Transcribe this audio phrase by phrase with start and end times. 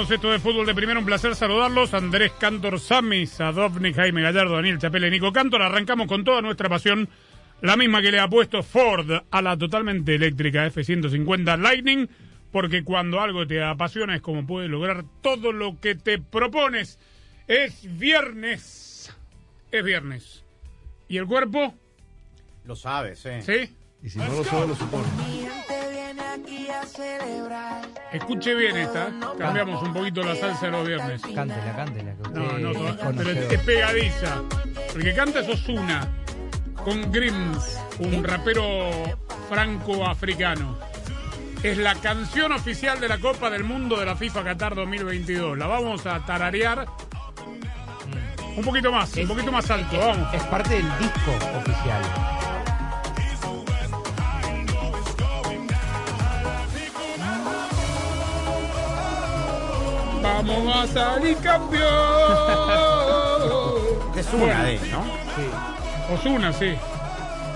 [0.00, 0.06] Va?
[0.06, 1.00] Bienvenidos a esto de Fútbol de Primero.
[1.00, 1.94] Un placer saludarlos.
[1.94, 5.62] Andrés Cantor, Sami, Sadovnik, Jaime Gallardo, Daniel Chapele, Nico Cantor.
[5.62, 7.08] Arrancamos con toda nuestra pasión,
[7.60, 12.08] la misma que le ha puesto Ford a la totalmente eléctrica F-150 Lightning,
[12.50, 16.98] porque cuando algo te apasiona es como puedes lograr todo lo que te propones.
[17.46, 19.14] Es viernes.
[19.70, 20.44] Es viernes.
[21.08, 21.74] ¿Y el cuerpo?
[22.64, 23.42] Lo sabes, ¿eh?
[23.42, 23.76] ¿Sí?
[24.02, 25.39] Y si no lo sabe, lo supone.
[28.12, 29.10] Escuche bien esta.
[29.38, 31.22] Cambiamos un poquito la salsa de los viernes.
[31.34, 32.14] Cántela, cántela.
[32.32, 34.42] No, no, pero es pegadiza.
[34.94, 36.08] El que canta es Osuna,
[36.84, 38.90] con Grims, un rapero
[39.48, 40.78] franco-africano.
[41.62, 45.58] Es la canción oficial de la Copa del Mundo de la FIFA Qatar 2022.
[45.58, 46.86] La vamos a tararear
[48.56, 50.34] un poquito más, un poquito más alto, vamos.
[50.34, 52.49] Es parte del disco oficial.
[60.46, 61.80] Vamos a salir campeón.
[64.16, 65.04] Es una de, ¿no?
[66.14, 66.74] Osuna, sí.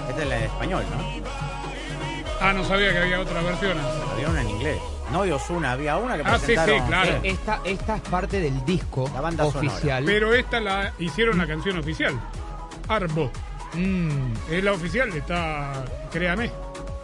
[0.08, 1.24] Esta es la de español, ¿no?
[2.40, 3.84] Ah, no sabía que había otras versiones.
[4.12, 4.78] Había una en inglés.
[5.12, 6.86] No de Osuna, había una que Ah, sí, sí, presentaron.
[6.89, 7.20] claro.
[7.23, 9.68] Esta, esta es parte del disco La banda sonora.
[9.73, 10.05] oficial.
[10.06, 12.18] Pero esta la hicieron la canción oficial.
[12.89, 13.30] Arbo.
[13.74, 15.84] Mm, Es la oficial, está.
[16.12, 16.50] Créame.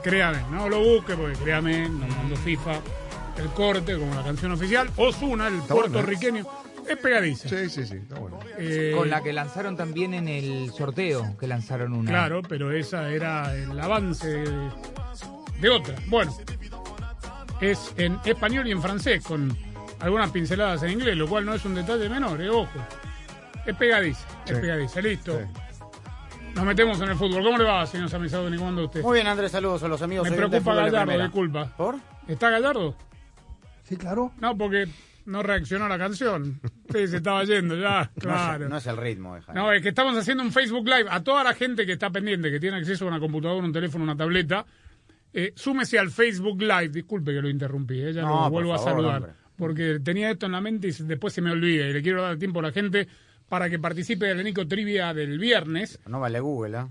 [0.02, 0.42] Créame.
[0.50, 2.72] No lo busque porque créame, no mando FIFA.
[3.40, 4.90] El corte como la canción oficial.
[4.96, 6.46] Osuna, el Está buena, puertorriqueño.
[6.88, 7.48] Es pegadiza.
[7.48, 8.38] Sí, sí, sí, está bueno.
[8.58, 12.10] Eh, con la que lanzaron también en el sorteo, que lanzaron una.
[12.10, 14.70] Claro, pero esa era el avance de,
[15.60, 15.94] de otra.
[16.08, 16.36] Bueno,
[17.60, 19.56] es en español y en francés, con
[20.00, 22.68] algunas pinceladas en inglés, lo cual no es un detalle menor, eh, ojo.
[23.66, 24.60] Es pegadiza, es Sí.
[24.60, 25.38] pegadiza, listo.
[25.38, 25.44] Sí.
[26.54, 27.44] Nos metemos en el fútbol.
[27.44, 28.50] ¿Cómo le va, señor Samizado?
[28.50, 29.02] Ni anda usted?
[29.02, 30.24] Muy bien, Andrés, saludos a los amigos.
[30.24, 31.24] Me oyentes de preocupa Fútbol de Gallardo, Primera.
[31.24, 31.76] disculpa.
[31.76, 31.96] ¿Por?
[32.26, 32.96] ¿Está Gallardo?
[33.90, 34.32] Sí, claro.
[34.40, 34.86] No, porque
[35.26, 36.60] no reaccionó a la canción.
[36.90, 38.64] Sí, se estaba yendo ya, No, claro.
[38.64, 39.60] es, no es el ritmo, de Jaime.
[39.60, 41.06] No, es que estamos haciendo un Facebook Live.
[41.10, 44.04] A toda la gente que está pendiente, que tiene acceso a una computadora, un teléfono,
[44.04, 44.64] una tableta,
[45.34, 46.88] eh, súmese al Facebook Live.
[46.88, 49.16] Disculpe que lo interrumpí, eh, ya No, lo vuelvo a saludar.
[49.16, 49.32] hombre.
[49.56, 51.86] Porque tenía esto en la mente y después se me olvida.
[51.86, 53.06] Y le quiero dar tiempo a la gente
[53.48, 55.98] para que participe del Nico Trivia del viernes.
[56.06, 56.86] No vale Google, ¿eh?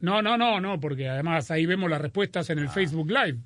[0.00, 2.70] No, no, no, no, porque además ahí vemos las respuestas en el Ah.
[2.70, 3.38] Facebook Live.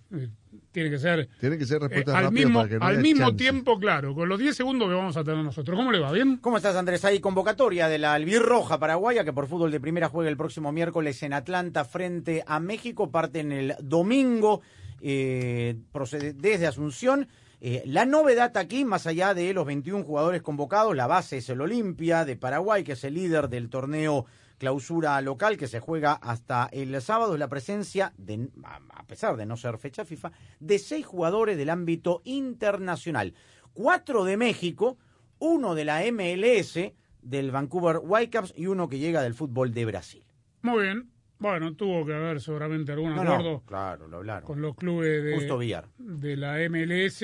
[0.75, 3.29] Tiene que ser Tiene que ser eh, respuesta al mismo, para que no al mismo
[3.29, 3.37] chance.
[3.37, 5.79] tiempo, claro, con los 10 segundos que vamos a tener nosotros.
[5.79, 6.11] ¿Cómo le va?
[6.11, 6.39] ¿Bien?
[6.39, 7.05] ¿Cómo estás, Andrés?
[7.05, 11.23] Hay convocatoria de la albirroja paraguaya que por fútbol de primera juega el próximo miércoles
[11.23, 13.09] en Atlanta frente a México.
[13.13, 14.63] Parten el domingo
[15.01, 17.29] eh, procede desde Asunción.
[17.61, 21.61] Eh, la novedad aquí, más allá de los 21 jugadores convocados, la base es el
[21.61, 24.27] Olimpia de Paraguay, que es el líder del torneo
[24.65, 29.45] clausura local que se juega hasta el sábado, es la presencia, de, a pesar de
[29.45, 33.35] no ser fecha FIFA, de seis jugadores del ámbito internacional.
[33.75, 34.97] Cuatro de México,
[35.39, 36.79] uno de la MLS,
[37.21, 40.25] del Vancouver Whitecaps y uno que llega del fútbol de Brasil.
[40.63, 41.11] Muy bien.
[41.39, 44.47] Bueno, tuvo que haber seguramente algún No, acuerdo no, claro, lo hablaron.
[44.47, 47.23] con los clubes de, Justo de la MLS.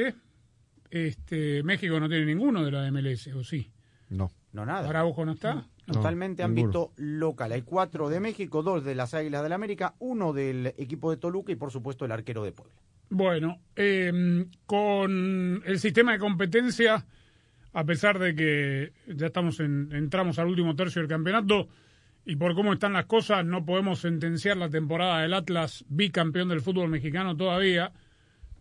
[0.91, 3.73] Este, México no tiene ninguno de la MLS, ¿o sí?
[4.11, 4.31] No.
[4.53, 4.91] No, nada.
[4.91, 5.67] Araujo no está.
[5.93, 7.53] Totalmente No, ámbito local.
[7.53, 11.53] Hay cuatro de México, dos de las Águilas del América, uno del equipo de Toluca
[11.53, 12.75] y por supuesto el arquero de Puebla.
[13.11, 17.05] Bueno, eh, con el sistema de competencia,
[17.73, 21.69] a pesar de que ya estamos en, entramos al último tercio del campeonato
[22.25, 26.61] y por cómo están las cosas, no podemos sentenciar la temporada del Atlas bicampeón del
[26.61, 27.93] fútbol mexicano todavía,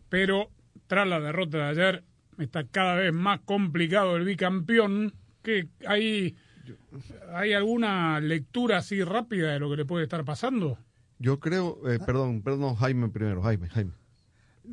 [0.09, 0.49] pero
[0.87, 2.03] tras la derrota de ayer
[2.39, 5.13] está cada vez más complicado el bicampeón,
[5.43, 6.35] que hay,
[7.33, 10.77] hay alguna lectura así rápida de lo que le puede estar pasando.
[11.19, 13.91] Yo creo, eh, perdón, perdón, Jaime primero, Jaime, Jaime.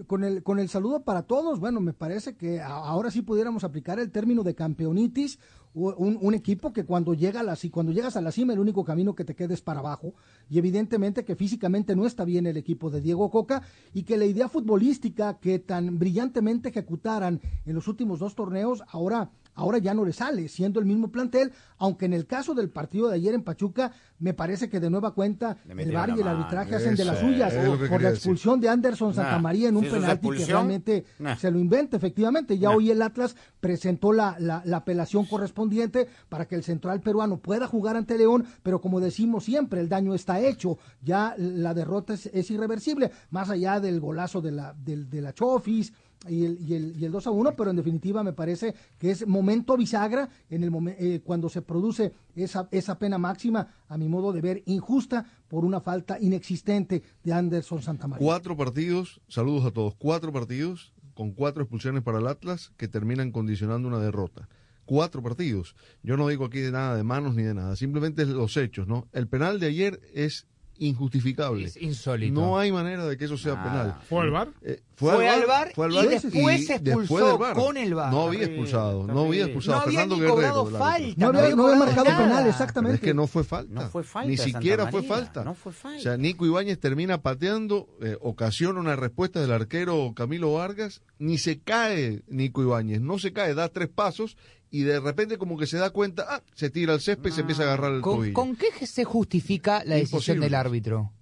[0.06, 3.98] Con el, con el saludo para todos, bueno, me parece que ahora sí pudiéramos aplicar
[3.98, 5.38] el término de campeonitis
[5.76, 8.82] un, un equipo que cuando llega a la, cuando llegas a la cima el único
[8.82, 10.14] camino que te queda es para abajo
[10.48, 14.24] y evidentemente que físicamente no está bien el equipo de Diego Coca y que la
[14.24, 20.04] idea futbolística que tan brillantemente ejecutaran en los últimos dos torneos ahora ahora ya no
[20.04, 23.42] le sale, siendo el mismo plantel, aunque en el caso del partido de ayer en
[23.42, 26.30] Pachuca, me parece que de nueva cuenta el VAR y el mano.
[26.38, 27.52] arbitraje hacen de las suyas
[27.88, 28.16] por la decir.
[28.16, 31.36] expulsión de Anderson Nah, Santamaría en un si penalti que realmente nah.
[31.36, 32.58] se lo inventa efectivamente.
[32.58, 32.76] Ya Nah.
[32.76, 37.66] hoy el Atlas presentó la, la, la apelación correspondiente para que el central peruano pueda
[37.66, 40.78] jugar ante León, pero como decimos siempre, el daño está hecho.
[41.02, 45.32] Ya la derrota es, es irreversible, más allá del golazo de la, del, de la
[45.32, 45.92] Chofis.
[46.28, 49.10] Y el, y, el, y el 2 a 1, pero en definitiva me parece que
[49.10, 53.96] es momento bisagra en el momen- eh, cuando se produce esa, esa pena máxima, a
[53.98, 58.24] mi modo de ver, injusta por una falta inexistente de Anderson Santamaría.
[58.26, 63.30] Cuatro partidos, saludos a todos, cuatro partidos con cuatro expulsiones para el Atlas que terminan
[63.32, 64.48] condicionando una derrota.
[64.84, 65.74] Cuatro partidos.
[66.02, 69.08] Yo no digo aquí de nada de manos ni de nada, simplemente los hechos, ¿no?
[69.12, 70.46] El penal de ayer es
[70.78, 71.64] injustificable.
[71.64, 72.32] Es insólito.
[72.40, 73.64] No hay manera de que eso sea Nada.
[73.70, 74.00] penal.
[74.08, 74.48] ¿Fue al bar?
[74.62, 75.44] Eh, Fue al
[75.74, 78.10] fue al y VAR después se expulsó después con el VAR.
[78.10, 79.76] No había expulsado, no había expulsado.
[79.76, 80.34] No había Fernando ni Guerrero.
[80.34, 81.14] cobrado falta.
[81.18, 82.24] No había, había no había cobrado marcado nada.
[82.24, 82.94] penal, exactamente.
[82.96, 83.74] Es que no fue falta.
[83.82, 85.44] No fue falta Ni siquiera fue falta.
[85.44, 85.98] no fue falta.
[85.98, 91.36] O sea, Nico Ibáñez termina pateando, eh, ocasiona una respuesta del arquero Camilo Vargas, ni
[91.36, 94.38] se cae Nico Ibáñez, no se cae, da tres pasos
[94.70, 97.42] y de repente como que se da cuenta, ah, se tira al césped y se
[97.42, 98.32] empieza a agarrar el ¿Con, tobillo.
[98.32, 100.46] con qué se justifica la decisión Imposible.
[100.46, 101.12] del árbitro?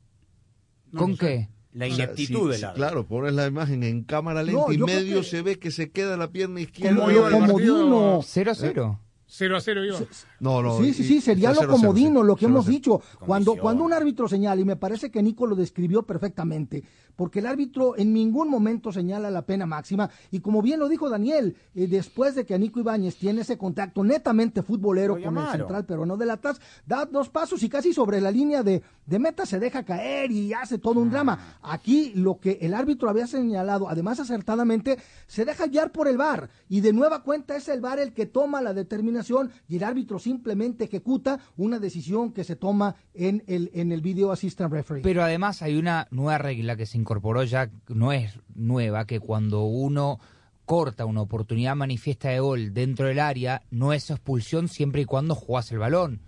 [0.92, 1.50] No ¿Con sé.
[1.74, 2.86] La O sea, ineptitud del si- árbitro.
[2.86, 5.90] Claro, pones la imagen en cámara lenta No, y medio que- se ve que se
[5.90, 6.94] queda la pierna izquierda.
[7.00, 7.76] ¿Cómo Lo iba el partido?
[7.82, 8.20] comodino.
[8.24, 9.00] 0 a 0.
[9.36, 9.98] 0 a 0 iba.
[10.40, 10.78] No, no.
[10.78, 12.52] sí, sí, y- sí, sería lo 0 a 0, comodino, sí, lo que 0 a
[12.52, 12.72] hemos 0.
[12.76, 13.02] dicho.
[13.18, 16.84] Cuando, cuando un árbitro señala, y me parece que Nico lo describió perfectamente,
[17.16, 21.08] porque el árbitro en ningún momento señala la pena máxima, y como bien lo dijo
[21.10, 25.84] Daniel, eh, después de que Nico Ibáñez tiene ese contacto netamente futbolero con el central
[25.84, 29.58] peruano del Atlas, da dos pasos y casi sobre la línea de, de meta se
[29.58, 31.58] deja caer y hace todo un drama.
[31.62, 36.50] Aquí lo que el árbitro había señalado, además acertadamente, se deja guiar por el VAR,
[36.68, 39.23] y de nueva cuenta es el VAR el que toma la determinación
[39.68, 44.32] y el árbitro simplemente ejecuta una decisión que se toma en el, en el video
[44.32, 45.02] assistant referee.
[45.02, 49.64] Pero además hay una nueva regla que se incorporó ya, no es nueva, que cuando
[49.64, 50.18] uno
[50.64, 55.34] corta una oportunidad manifiesta de gol dentro del área, no es expulsión siempre y cuando
[55.34, 56.20] jugás el balón.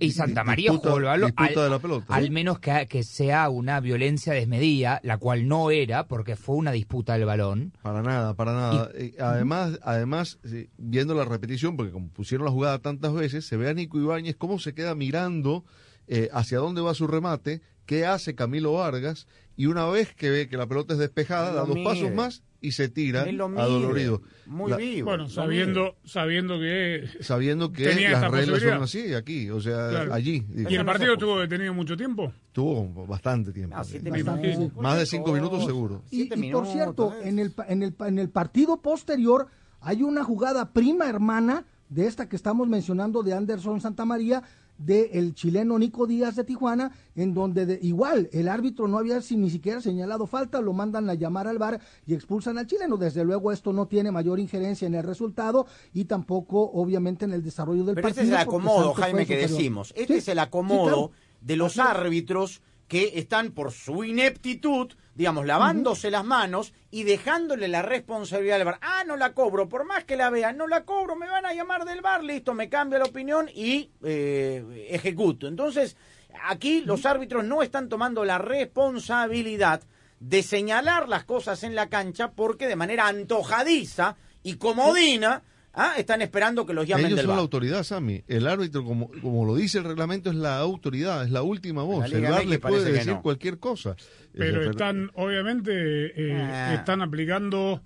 [0.00, 2.14] Y Santa, y María disputa- jugó el balón al, de la pelota.
[2.14, 6.72] al menos que, que sea una violencia desmedida, la cual no era, porque fue una
[6.72, 7.72] disputa del balón.
[7.82, 8.90] Para nada, para nada.
[8.94, 10.38] Eh, además, además
[10.76, 14.36] viendo la repetición, porque como pusieron la jugada tantas veces, se ve a Nico Ibáñez
[14.36, 15.64] cómo se queda mirando
[16.06, 20.48] eh, hacia dónde va su remate, qué hace Camilo Vargas, y una vez que ve
[20.48, 24.22] que la pelota es despejada, da dos pasos más y se tira adolorido.
[24.46, 25.06] Muy La- vivo.
[25.10, 27.08] Bueno, sabiendo, sabiendo que...
[27.20, 30.14] Sabiendo que Tenía las reglas son así, aquí, o sea, Claro.
[30.14, 30.46] allí.
[30.54, 32.32] ¿Y el partido estuvo detenido mucho tiempo?
[32.52, 33.76] Tuvo bastante tiempo.
[33.78, 34.40] Ah, siete Eh, minutos.
[34.40, 34.82] minutos.
[34.82, 36.02] Más de cinco minutos seguro.
[36.10, 39.46] Y, por cierto, en el, pa- en, el, pa- en el partido posterior
[39.80, 44.42] hay una jugada prima hermana de esta que estamos mencionando de Anderson Santamaría,
[44.84, 49.36] del chileno Nico Díaz de Tijuana, en donde de- igual el árbitro no había si-
[49.36, 52.96] ni siquiera señalado falta, lo mandan a llamar al bar y expulsan al chileno.
[52.96, 57.42] Desde luego esto no tiene mayor injerencia en el resultado y tampoco obviamente en el
[57.42, 58.36] desarrollo del Pero este partido.
[58.36, 59.92] es el acomodo, Jaime, que decimos.
[59.96, 61.10] Este Sí, es el sí, acomodo claro.
[61.40, 67.82] de los árbitros que están por su ineptitud, digamos, lavándose las manos y dejándole la
[67.82, 68.78] responsabilidad al bar.
[68.82, 71.54] Ah, no la cobro, por más que la vean, no la cobro, me van a
[71.54, 75.46] llamar del bar, listo, me cambia la opinión y eh, ejecuto.
[75.46, 75.96] Entonces,
[76.44, 79.82] aquí los árbitros no están tomando la responsabilidad
[80.18, 85.42] de señalar las cosas en la cancha porque de manera antojadiza y comodina
[85.74, 87.36] ah, están esperando que los llamen Ellos del son bar.
[87.36, 88.22] la autoridad, Sammy.
[88.28, 92.08] El árbitro, como, como lo dice el reglamento, es la autoridad, es la última voz.
[92.10, 93.22] La El MX le puede decir no.
[93.22, 93.96] cualquier cosa.
[94.32, 96.74] Pero están, obviamente, eh, Ah.
[96.74, 97.80] están aplicando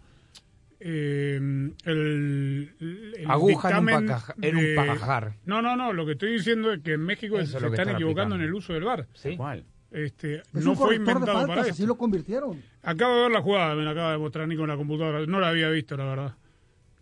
[0.81, 1.37] eh,
[1.85, 5.33] el, el Aguja en un dictamen pacaja- en un pajar.
[5.45, 7.89] No, no, no, lo que estoy diciendo es que en México Eso se están están
[7.97, 8.37] equivocando aplicando.
[8.37, 9.07] en el uso del bar.
[9.15, 9.37] ¿Sí?
[9.37, 9.65] ¿Cuál?
[9.91, 11.73] Este, Es no un fue corrector de inventado para faltas, esto.
[11.75, 12.63] así lo convirtieron.
[12.83, 15.27] Acabo de ver la jugada, me la acaba de mostrar Nico en la computadora.
[15.27, 16.35] No la había visto, la verdad.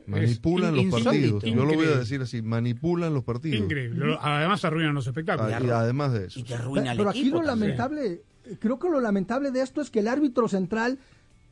[0.06, 1.04] Manipulan los insólito.
[1.38, 1.42] partidos.
[1.44, 3.60] Yo lo voy a decir así, manipulan los partidos.
[3.60, 4.16] Increíble.
[4.20, 5.52] Además arruinan los espectáculos.
[5.52, 6.40] Ah, y además de eso.
[6.40, 7.70] Y te Pero, arruina el pero aquí equipo lo también.
[7.76, 8.22] lamentable,
[8.58, 10.98] creo que lo lamentable de esto es que el árbitro central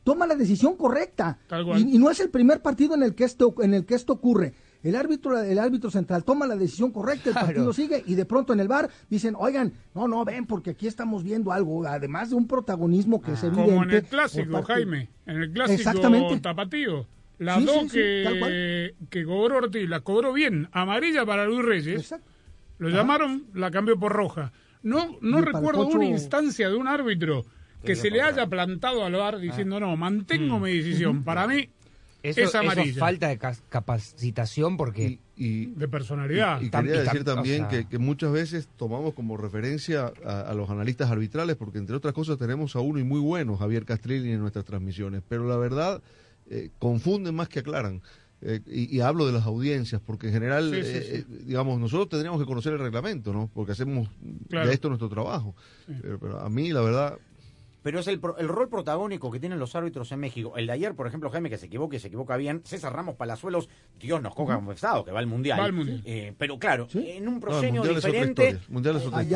[0.03, 1.37] toma la decisión correcta.
[1.47, 1.81] Tal cual.
[1.81, 4.13] Y, y no es el primer partido en el que esto, en el que esto
[4.13, 4.53] ocurre.
[4.83, 7.47] El árbitro, el árbitro central toma la decisión correcta, el Claro.
[7.47, 10.85] partido sigue y de pronto en el bar dicen, oigan, no, no, ven, porque aquí
[10.85, 13.71] estamos viendo algo, además de un protagonismo que es evidente.
[13.71, 15.09] Como en el clásico, parte- Jaime.
[15.25, 16.39] En el clásico Exactamente.
[16.39, 17.07] tapatío.
[17.37, 20.69] Las Sí, dos sí, sí, que, que cobró Ortiz, las cobró bien.
[20.71, 22.01] Amarilla para Luis Reyes.
[22.01, 22.31] Exacto.
[22.77, 24.51] Lo llamaron, la cambió por roja.
[24.83, 27.45] No, no recuerdo Pocho- una instancia de un árbitro
[27.83, 31.23] que se le haya plantado al bar diciendo, no, mantengo mi decisión.
[31.23, 31.69] Para mí,
[32.23, 32.89] Eso, es eso amarilla.
[32.91, 36.61] es falta de ca- capacitación porque Y, y- de personalidad.
[36.61, 40.53] Y quería decir también o sea- que, que muchas veces tomamos como referencia a, a
[40.53, 44.31] los analistas arbitrales, porque entre otras cosas tenemos a uno y muy bueno, Javier Castrilli,
[44.31, 46.01] en nuestras transmisiones, pero la verdad
[46.49, 48.01] eh, confunden más que aclaran.
[48.41, 51.15] Eh, y, y hablo de las audiencias, porque en general, Sí, sí, eh, sí.
[51.33, 53.49] eh, digamos, nosotros tendríamos que conocer el reglamento, ¿no?
[53.53, 54.09] Porque hacemos
[54.49, 54.67] Claro.
[54.67, 55.55] de esto nuestro trabajo.
[56.01, 57.17] Pero, pero a mí, la verdad,
[57.81, 60.53] Pero es el, pro- el rol protagónico que tienen los árbitros en México.
[60.57, 62.61] El de ayer, por ejemplo, Jaime, que se equivoca y se equivoca bien.
[62.65, 65.59] César Ramos Palazuelos, Dios nos coja confesado, que va al Mundial.
[65.59, 66.01] Va al Mundial.
[66.03, 67.05] Eh, pero claro, Sí.
[67.11, 68.57] en un no, proscenio otra diferente.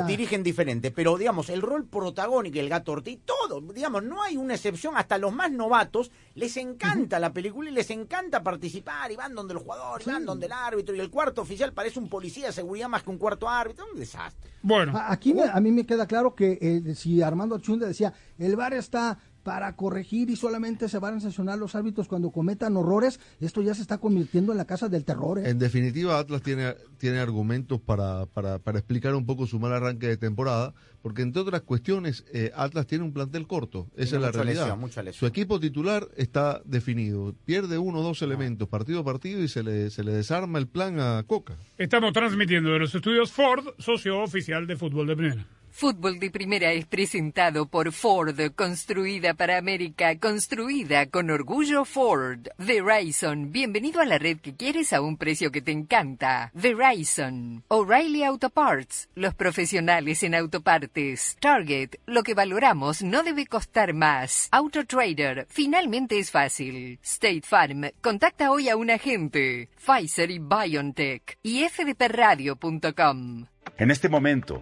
[0.07, 4.55] Dirigen diferente, pero digamos, el rol protagónico, el gato Ortiz, todo, digamos, no hay una
[4.55, 6.09] excepción, hasta los más novatos
[6.39, 10.25] les encanta la película y les encanta participar, y van donde el jugador, y van
[10.25, 13.17] donde el árbitro, y el cuarto oficial parece un policía de seguridad más que un
[13.17, 14.50] cuarto árbitro, un desastre.
[14.62, 18.55] Bueno, Aquí me- a mí me queda claro que eh, si Armando Achunde decía, el
[18.55, 23.19] VAR está para corregir y solamente se van a sancionar los árbitros cuando cometan horrores,
[23.39, 25.39] esto ya se está convirtiendo en la casa del terror.
[25.39, 25.50] ¿eh?
[25.50, 30.08] En definitiva, Atlas tiene, tiene argumentos para, para, para explicar un poco su mal arranque
[30.08, 34.22] de temporada, porque entre otras cuestiones, eh, Atlas tiene un plantel corto, esa Tiene es
[34.22, 34.62] la realidad.
[34.63, 35.19] lesión, mucha lesión.
[35.19, 39.63] Su equipo titular está definido, pierde uno o dos elementos partido a partido y se
[39.63, 41.55] le, se le desarma el plan a Coca.
[41.77, 45.46] estamos transmitiendo de los estudios Ford, socio oficial de fútbol de primera.
[45.79, 52.50] Fútbol de Primera es presentado por Ford, construida para América, construida con orgullo Ford.
[52.57, 56.51] Verizon, bienvenido a la red que quieres a un precio que te encanta.
[56.53, 57.63] Verizon.
[57.69, 61.38] O'Reilly Auto Parts, los profesionales en autopartes.
[61.39, 64.50] Target, lo que valoramos no debe costar más.
[64.51, 67.00] Auto Trader, finalmente es fácil.
[67.01, 69.69] State Farm, contacta hoy a un agente.
[69.77, 71.38] Pfizer y BioNTech.
[71.41, 73.45] Y fdpradio.com.
[73.77, 74.62] En este momento,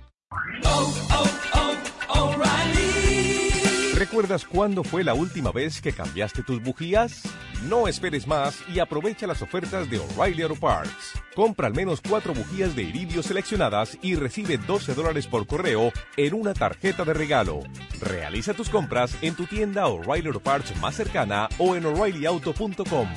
[4.11, 7.21] ¿Recuerdas cuándo fue la última vez que cambiaste tus bujías?
[7.69, 11.13] No esperes más y aprovecha las ofertas de O'Reilly Auto Parts.
[11.35, 16.33] Compra al menos cuatro bujías de iridio seleccionadas y recibe 12 dólares por correo en
[16.33, 17.61] una tarjeta de regalo.
[18.01, 23.07] Realiza tus compras en tu tienda O'Reilly Auto Parts más cercana o en o'ReillyAuto.com.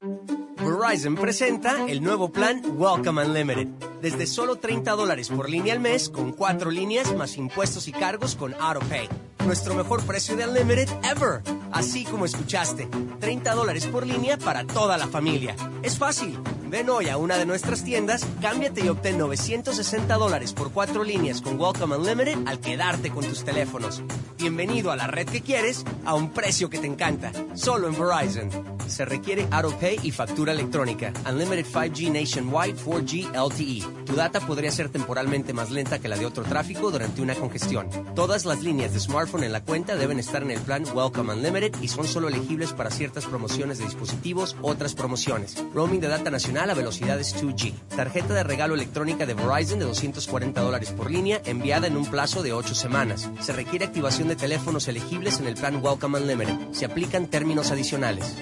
[0.00, 3.66] Verizon presenta el nuevo plan Welcome Unlimited.
[4.00, 8.36] Desde solo 30 dólares por línea al mes, con cuatro líneas más impuestos y cargos
[8.36, 9.08] con AutoPay.
[9.44, 11.42] Nuestro mejor precio de Unlimited ever.
[11.72, 12.88] Así como escuchaste,
[13.18, 15.56] 30 dólares por línea para toda la familia.
[15.82, 16.38] Es fácil.
[16.70, 21.40] Ven hoy a una de nuestras tiendas, cámbiate y obtén 960 dólares por cuatro líneas
[21.40, 24.02] con Welcome Unlimited al quedarte con tus teléfonos.
[24.36, 27.32] Bienvenido a la red que quieres a un precio que te encanta.
[27.54, 28.78] Solo en Verizon.
[28.86, 31.12] Se requiere AutoPay y factura electrónica.
[31.28, 34.04] Unlimited 5G Nationwide 4G LTE.
[34.04, 37.88] Tu data podría ser temporalmente más lenta que la de otro tráfico durante una congestión.
[38.14, 41.74] Todas las líneas de smartphone en la cuenta deben estar en el plan Welcome Unlimited
[41.82, 45.62] y son solo elegibles para ciertas promociones de dispositivos, otras promociones.
[45.74, 47.72] Roaming de data nacional a velocidades 2G.
[47.94, 52.42] Tarjeta de regalo electrónica de Verizon de 240 dólares por línea enviada en un plazo
[52.42, 53.30] de 8 semanas.
[53.40, 56.72] Se requiere activación de teléfonos elegibles en el plan Welcome Unlimited.
[56.72, 58.34] Se aplican términos adicionales.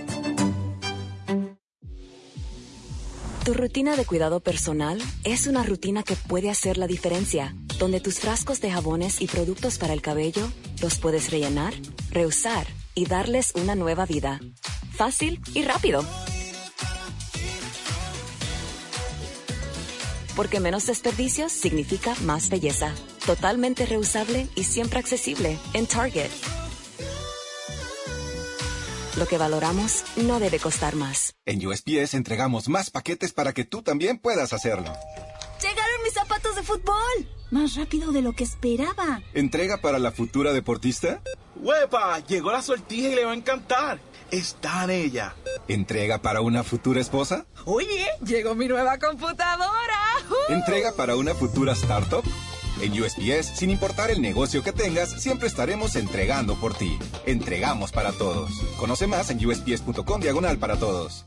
[3.44, 8.18] Tu rutina de cuidado personal es una rutina que puede hacer la diferencia, donde tus
[8.18, 11.74] frascos de jabones y productos para el cabello los puedes rellenar,
[12.10, 14.40] reusar y darles una nueva vida.
[14.96, 16.02] Fácil y rápido.
[20.36, 22.94] Porque menos desperdicios significa más belleza.
[23.24, 26.30] Totalmente reusable y siempre accesible en Target.
[29.16, 31.34] Lo que valoramos no debe costar más.
[31.46, 34.92] En USPS entregamos más paquetes para que tú también puedas hacerlo.
[35.62, 37.28] ¡Llegaron mis zapatos de fútbol!
[37.50, 39.22] Más rápido de lo que esperaba.
[39.32, 41.22] ¿Entrega para la futura deportista?
[41.56, 42.18] ¡Huepa!
[42.26, 43.98] Llegó la sortija y le va a encantar.
[44.30, 45.34] Está en ella.
[45.68, 47.46] ¿Entrega para una futura esposa?
[47.64, 50.00] Oye, llegó mi nueva computadora.
[50.48, 52.24] ¿Entrega para una futura startup?
[52.82, 56.98] En USPS, sin importar el negocio que tengas, siempre estaremos entregando por ti.
[57.24, 58.50] Entregamos para todos.
[58.78, 61.26] Conoce más en usps.com diagonal para todos.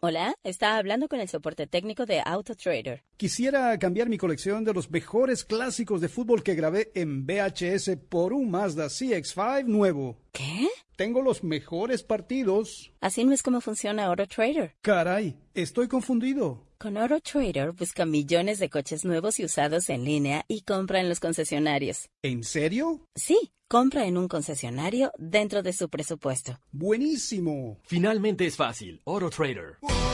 [0.00, 3.02] Hola, está hablando con el soporte técnico de AutoTrader.
[3.16, 8.34] Quisiera cambiar mi colección de los mejores clásicos de fútbol que grabé en VHS por
[8.34, 10.18] un Mazda CX5 nuevo.
[10.32, 10.68] ¿Qué?
[10.96, 12.92] Tengo los mejores partidos.
[13.00, 14.74] Así no es como funciona AutoTrader.
[14.82, 16.66] Caray, estoy confundido.
[16.84, 21.18] Con AutoTrader busca millones de coches nuevos y usados en línea y compra en los
[21.18, 22.10] concesionarios.
[22.20, 23.08] ¿En serio?
[23.14, 26.60] Sí, compra en un concesionario dentro de su presupuesto.
[26.72, 27.78] Buenísimo.
[27.84, 29.00] Finalmente es fácil.
[29.06, 29.78] AutoTrader.
[29.80, 30.13] Fútbol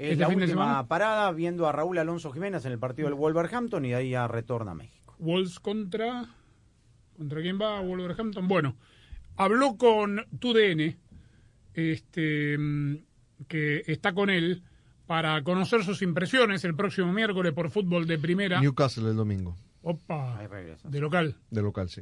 [0.00, 0.88] Es ¿Este la fin de última semana?
[0.88, 4.26] parada viendo a Raúl Alonso Jiménez en el partido del Wolverhampton y de ahí ya
[4.28, 5.14] retorna a México.
[5.18, 6.24] Wolves contra.
[7.18, 7.80] ¿Contra quién va?
[7.82, 8.48] Wolverhampton.
[8.48, 8.76] Bueno,
[9.36, 10.96] habló con TUDN,
[11.74, 12.56] este,
[13.46, 14.62] que está con él,
[15.06, 18.58] para conocer sus impresiones el próximo miércoles por fútbol de primera.
[18.58, 20.38] Newcastle el domingo, Opa,
[20.84, 21.36] de local.
[21.50, 22.00] de local, sí.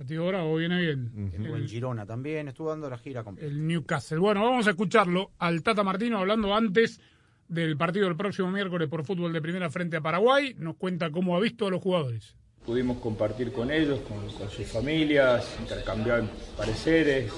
[0.00, 1.30] Partido ahora o viene bien.
[1.30, 3.52] Estuvo en Girona también, estuvo dando la gira completa.
[3.52, 4.16] El Newcastle.
[4.16, 7.02] Bueno, vamos a escucharlo al Tata Martino hablando antes
[7.48, 10.54] del partido del próximo miércoles por fútbol de primera frente a Paraguay.
[10.56, 12.34] Nos cuenta cómo ha visto a los jugadores.
[12.64, 16.22] Pudimos compartir con ellos, con, con sus familias, intercambiar
[16.56, 17.30] pareceres.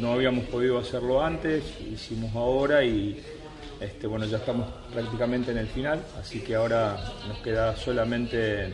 [0.00, 3.22] No habíamos podido hacerlo antes, hicimos ahora y
[3.78, 6.96] este, bueno, ya estamos prácticamente en el final, así que ahora
[7.28, 8.72] nos queda solamente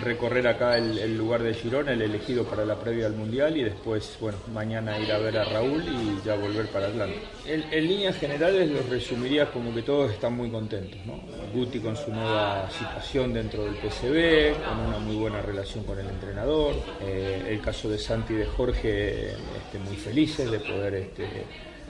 [0.00, 4.16] recorrer acá el, lugar de Girona, el elegido para la previa al Mundial y después,
[4.20, 7.16] bueno, mañana ir a ver a Raúl y ya volver para Atlanta.
[7.46, 11.20] En, en líneas generales los resumiría como que todos están muy contentos, ¿no?
[11.52, 16.08] Guti con su nueva situación dentro del PCB, con una muy buena relación con el
[16.08, 21.26] entrenador, eh, el caso de Santi y de Jorge, este, muy felices de poder este,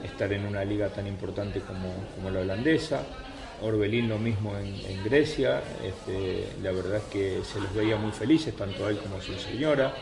[0.03, 3.03] estar en una liga tan importante como, como la holandesa.
[3.61, 8.11] Orbelín lo mismo en, en Grecia, este, la verdad es que se los veía muy
[8.11, 9.93] felices, tanto a él como a su señora.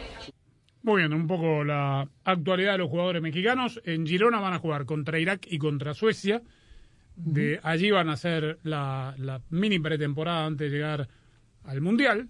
[0.82, 3.82] Muy bien, un poco la actualidad de los jugadores mexicanos.
[3.86, 6.42] En Girona van a jugar contra Irak y contra Suecia.
[7.16, 11.08] De allí van a hacer la, la mini pretemporada antes de llegar
[11.63, 12.28] al Mundial.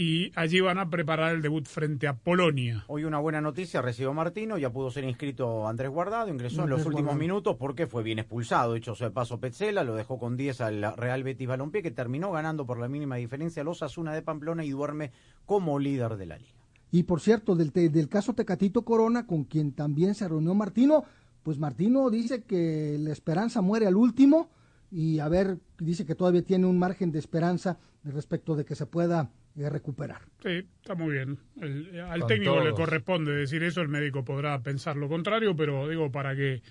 [0.00, 2.84] Y allí van a preparar el debut frente a Polonia.
[2.86, 6.80] Hoy una buena noticia recibió Martino, ya pudo ser inscrito Andrés Guardado, ingresó en los
[6.86, 7.18] últimos Guardado.
[7.18, 11.24] minutos porque fue bien expulsado, hecho de paso Petzela, lo dejó con 10 al Real
[11.24, 14.70] Betis Balompié que terminó ganando por la mínima diferencia a los Asuna de Pamplona y
[14.70, 15.10] duerme
[15.44, 16.52] como líder de la liga.
[16.92, 21.02] Y por cierto, del, te- del caso Tecatito Corona, con quien también se reunió Martino,
[21.42, 24.48] pues Martino dice que la esperanza muere al último
[24.92, 28.86] y a ver, dice que todavía tiene un margen de esperanza respecto de que se
[28.86, 30.22] pueda eh, recuperar.
[30.42, 31.38] Sí, está muy bien.
[31.60, 35.88] El- al Con técnico le corresponde decir eso, el médico podrá pensar lo contrario, pero
[35.88, 36.62] digo para que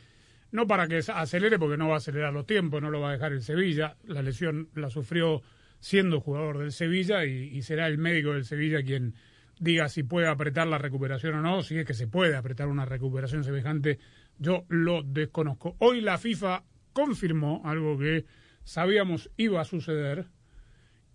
[0.52, 3.14] no para que acelere porque no va a acelerar los tiempos, no lo va a
[3.14, 3.98] dejar el Sevilla.
[4.06, 5.42] La lesión la sufrió
[5.80, 9.14] siendo jugador del Sevilla y, y será el médico del Sevilla quien
[9.60, 12.86] diga si puede apretar la recuperación o no, si es que se puede apretar una
[12.86, 14.00] recuperación semejante,
[14.40, 15.76] yo lo desconozco.
[15.80, 18.26] Hoy la FIFA confirmó algo que
[18.64, 20.28] sabíamos iba a suceder,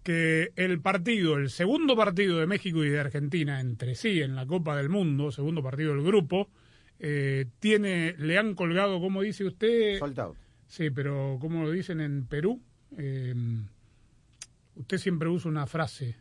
[0.03, 4.47] que el partido, el segundo partido de México y de Argentina entre sí en la
[4.47, 6.49] Copa del Mundo, segundo partido del grupo,
[6.99, 9.99] eh, tiene, le han colgado, ¿cómo dice usted?
[9.99, 10.19] Sold
[10.67, 12.61] Sí, pero ¿cómo lo dicen en Perú?
[12.97, 13.35] Eh,
[14.77, 16.17] usted siempre usa una frase.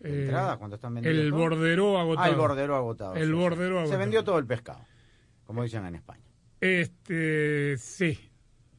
[0.00, 1.38] Eh, entrada, cuando están vendidos El todo.
[1.40, 2.26] borderó agotado.
[2.26, 3.14] Ah, el bordero agotado.
[3.14, 3.32] El sí, sí.
[3.32, 3.98] bordero Se agotado.
[3.98, 4.84] vendió todo el pescado,
[5.44, 6.24] como dicen en España.
[6.60, 8.18] Este, sí.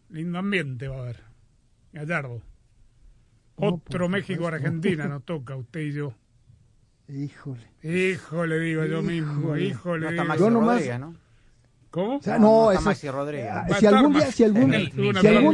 [0.09, 1.23] Lindo ambiente va a haber.
[1.93, 2.41] Gallardo.
[3.57, 6.13] Otro México-Argentina nos toca, usted y yo.
[7.09, 7.61] Híjole.
[7.83, 9.55] Híjole, digo yo mismo.
[9.57, 10.01] Híjole.
[10.05, 10.25] No está digo.
[10.25, 11.15] Maxi Yo nomás- Rodríguez, ¿no?
[11.89, 12.17] ¿Cómo?
[12.17, 13.49] O sea, No, no, Rodríguez.
[13.49, 14.77] ah, Si algún día, si algún, si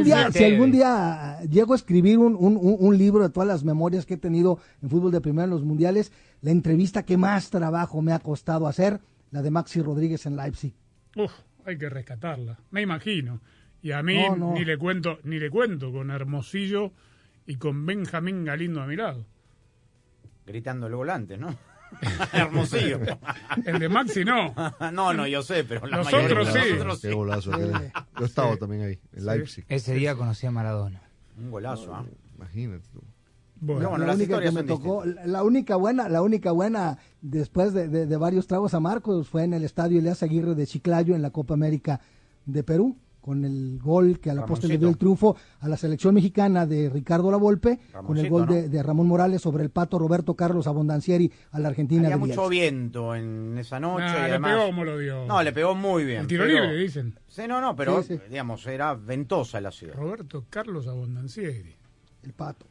[0.04, 3.64] día, si algún día llego a escribir un, un, un- un libro de todas las
[3.64, 6.12] memorias que he tenido en fútbol de primera en los mundiales,
[6.42, 10.74] la entrevista que más trabajo me ha costado hacer, la de Maxi Rodríguez en Leipzig.
[11.16, 11.32] Uf,
[11.64, 12.58] hay que rescatarla.
[12.72, 13.40] Me imagino.
[13.80, 14.52] Y a mí No, no.
[14.54, 16.92] ni le cuento, ni le cuento con Hermosillo
[17.46, 19.24] y con Benjamín Galindo a mi lado.
[20.46, 21.54] Gritando el volante, ¿no?
[22.32, 22.98] Hermosillo.
[23.64, 24.54] El de Maxi no.
[24.92, 26.70] no, no, yo sé, pero la Nosotros mayoría- sí.
[26.72, 27.70] nosotros Qué golazo aquel.
[27.70, 27.92] Eh.
[28.18, 29.64] Yo estaba también ahí, en Leipzig.
[29.68, 31.02] Ese día conocí a Maradona.
[31.38, 32.04] Un golazo, ¿ah?
[32.36, 33.02] Imagínate tú.
[33.60, 36.98] Bueno, No, bueno, la única que me tocó, la la única buena, la única buena
[37.22, 41.14] después de, de- de varios tragos amargos fue en el estadio Elias Aguirre de Chiclayo
[41.14, 42.00] en la Copa América
[42.44, 45.78] de Perú, con el gol que a la postre le dio el triunfo a la
[45.78, 48.52] selección mexicana de Ricardo Lavolpe, con el Ramoncito, gol ¿no?
[48.52, 52.20] de, de Ramón Morales sobre el pato Roberto Carlos Abondancieri a la Argentina Había de
[52.20, 54.04] mucho viento en esa noche.
[54.04, 54.52] Nah, y le además...
[54.52, 55.24] pegó como lo dio.
[55.24, 56.20] No, le pegó muy bien.
[56.20, 57.18] El tiro pero- libre, dicen.
[57.26, 58.20] Sí, no, no, pero, Sí, sí.
[58.28, 59.94] digamos, era ventosa la ciudad.
[59.94, 61.74] Roberto Carlos Abondancieri.
[62.24, 62.66] El pato.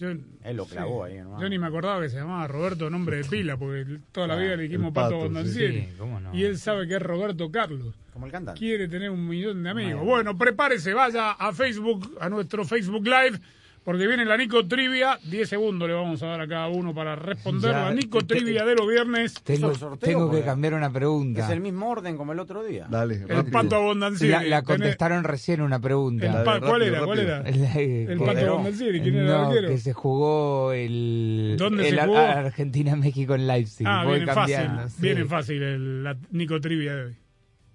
[0.00, 1.38] Yo, Él lo clavó ahí, ¿no?
[1.40, 4.38] Yo ni me acordaba que se llamaba Roberto nombre de pila, porque toda la Ah,
[4.38, 5.80] vida le dijimos Pato Pato, Abondancieri.
[5.82, 5.86] sí.
[5.90, 6.34] Sí, cómo no.
[6.34, 7.94] Y él sabe que es Roberto Carlos.
[8.14, 8.58] Como el cantante.
[8.58, 10.02] Quiere tener un millón de amigos.
[10.04, 13.38] Bueno, prepárese, vaya a Facebook, a nuestro Facebook Live,
[13.84, 15.18] porque viene la Nico Trivia.
[15.24, 18.36] 10 segundos le vamos a dar a cada uno para responder Ya, la Nico te-
[18.36, 19.34] Trivia de los viernes.
[19.42, 21.44] Tengo, el sorteo, tengo que cambiar una pregunta.
[21.44, 22.86] Es el mismo orden como el otro día.
[22.90, 23.52] Dale, El rápido.
[23.52, 24.32] Pato Abondancieri.
[24.32, 26.44] La, la Tenés- contestaron recién una el pregunta.
[26.44, 27.04] pa- ¿Cuál rápido, era?
[27.04, 27.36] ¿Cuál rápido.
[27.36, 27.48] era?
[27.48, 29.68] El, El que- Pato Abondancieri, ¿quién era el no, arquero?
[29.68, 32.18] que se jugó el, ¿Dónde el se jugó?
[32.18, 33.86] Argentina-México en Leipzig.
[33.88, 34.56] Ah, Voy viene fácil.
[34.88, 34.96] sí.
[35.02, 37.14] Viene fácil el, la Nico Trivia de hoy.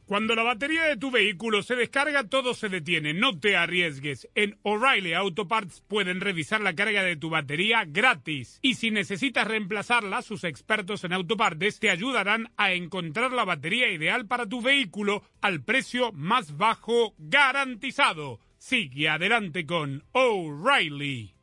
[0.05, 3.15] Cuando la batería de tu vehículo se descarga, todo se detiene.
[3.15, 4.29] No te arriesgues.
[4.35, 8.59] En O'Reilly Auto Parts pueden revisar la carga de tu batería gratis.
[8.61, 14.27] Y si necesitas reemplazarla, sus expertos en autopartes te ayudarán a encontrar la batería ideal
[14.27, 18.39] para tu vehículo al precio más bajo garantizado.
[18.57, 21.34] Sigue adelante con O'Reilly.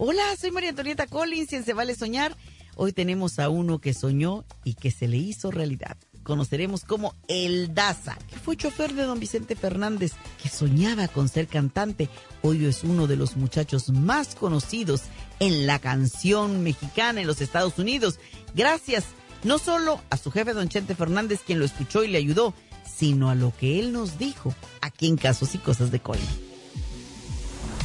[0.00, 2.36] Hola, soy María Antonieta Collins y en Se Vale Soñar.
[2.76, 5.96] Hoy tenemos a uno que soñó y que se le hizo realidad.
[6.22, 11.48] Conoceremos como El Daza, que fue chofer de don Vicente Fernández, que soñaba con ser
[11.48, 12.08] cantante.
[12.42, 15.02] Hoy es uno de los muchachos más conocidos
[15.40, 18.20] en la canción mexicana en los Estados Unidos.
[18.54, 19.04] Gracias
[19.42, 22.54] no solo a su jefe don Chente Fernández, quien lo escuchó y le ayudó,
[22.86, 26.47] sino a lo que él nos dijo aquí en Casos y Cosas de Colin.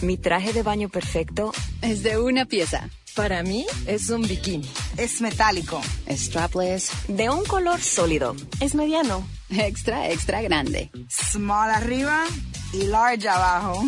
[0.04, 2.90] Mi traje de baño perfecto Es de una pieza.
[3.16, 4.70] Para mí es un bikini.
[4.98, 5.82] Es metálico.
[6.10, 6.92] Strapless.
[7.08, 8.36] de un color sólido.
[8.60, 9.26] Es mediano.
[9.50, 10.92] Extra, extra grande.
[11.10, 12.26] Small arriba
[12.74, 13.82] y large abajo.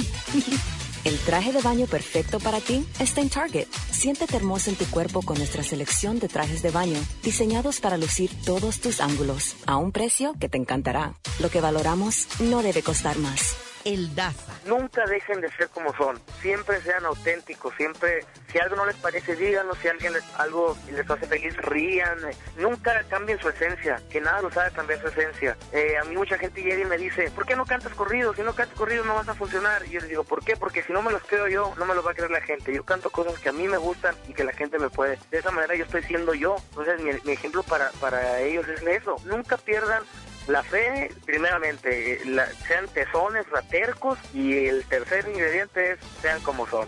[1.03, 3.67] El traje de baño perfecto para ti está en Target.
[3.91, 8.31] Siéntete hermoso en tu cuerpo con nuestra selección de trajes de baño, diseñados para lucir
[8.45, 11.13] todos tus ángulos, a un precio que te encantará.
[11.39, 13.55] Lo que valoramos no debe costar más.
[13.85, 14.51] El Daza.
[14.65, 16.19] Nunca dejen de ser como son.
[16.41, 17.71] Siempre sean auténticos.
[17.75, 19.75] Siempre, si algo no les parece, díganlo.
[19.75, 22.17] Si alguien les, algo les hace feliz, rían.
[22.57, 24.01] Nunca cambien su esencia.
[24.09, 25.55] Que nada los haga cambiar su esencia.
[25.71, 28.33] Eh, a mí mucha gente llega y me dice, ¿por qué no cantas corrido?
[28.33, 29.85] Si no cantas corrido no vas a funcionar.
[29.85, 30.55] Y yo les digo, ¿por qué?
[30.57, 32.73] Porque si no me los creo yo, no me los va a creer la gente.
[32.73, 35.19] Yo canto cosas que a mí me gustan y que la gente me puede.
[35.29, 36.55] De esa manera yo estoy siendo yo.
[36.69, 39.17] Entonces mi, mi ejemplo para, para ellos es eso.
[39.25, 40.01] Nunca pierdan
[40.47, 42.19] la fe, primeramente,
[42.67, 46.87] sean tesones, ratercos y el tercer ingrediente es sean como son.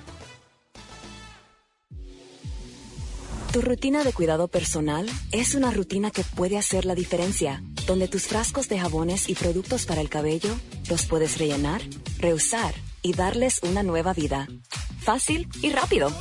[3.52, 8.28] Tu rutina de cuidado personal es una rutina que puede hacer la diferencia, donde tus
[8.28, 10.54] frascos de jabones y productos para el cabello
[10.90, 11.82] los puedes rellenar,
[12.20, 14.48] reusar y darles una nueva vida.
[15.00, 16.12] Fácil y rápido.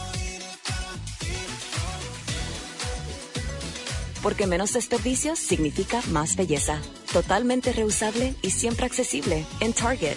[4.27, 6.81] Porque menos desperdicios significa más belleza.
[7.13, 10.17] Totalmente reusable y siempre accesible en Target.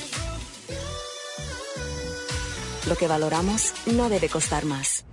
[2.88, 5.06] Lo que valoramos no debe costar más.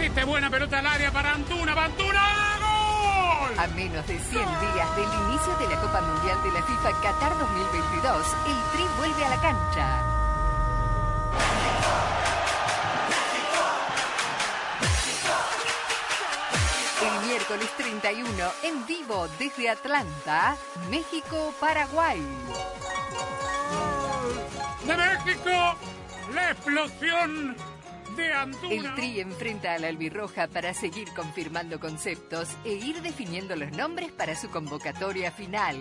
[0.00, 1.72] Esta es buena pelota al área para Antuna.
[1.84, 2.22] ¡Antuna!
[2.60, 3.58] ¡Gol!
[3.58, 7.38] A menos de 100 días del inicio de la Copa Mundial de la FIFA Qatar
[7.40, 10.13] 2022, el Tri vuelve a la cancha.
[17.44, 18.26] Miércoles 31,
[18.62, 20.56] en vivo desde Atlanta,
[20.88, 22.18] México-Paraguay.
[24.86, 25.50] de México,
[26.32, 27.54] la explosión
[28.16, 28.74] de Antuna.
[28.74, 34.12] El Tri enfrenta a la albirroja para seguir confirmando conceptos e ir definiendo los nombres
[34.12, 35.76] para su convocatoria final.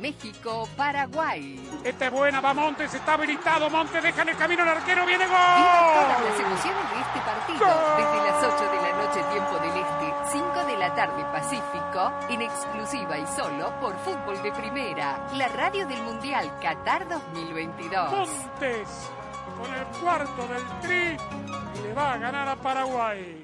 [0.00, 1.60] México-Paraguay.
[1.84, 3.70] Esta es buena, va Montes, está habilitado.
[3.70, 5.36] Montes deja en el camino el arquero, viene gol.
[5.36, 9.76] Viva todas las emociones de este partido desde las 8 de la noche tiempo del
[9.76, 15.86] Este, 5 de tarde Pacífico, en exclusiva y solo por Fútbol de Primera, la radio
[15.86, 18.10] del Mundial Qatar 2022.
[18.10, 19.10] Montes
[19.56, 21.16] con el cuarto del Tri
[21.82, 23.43] le va a ganar a Paraguay.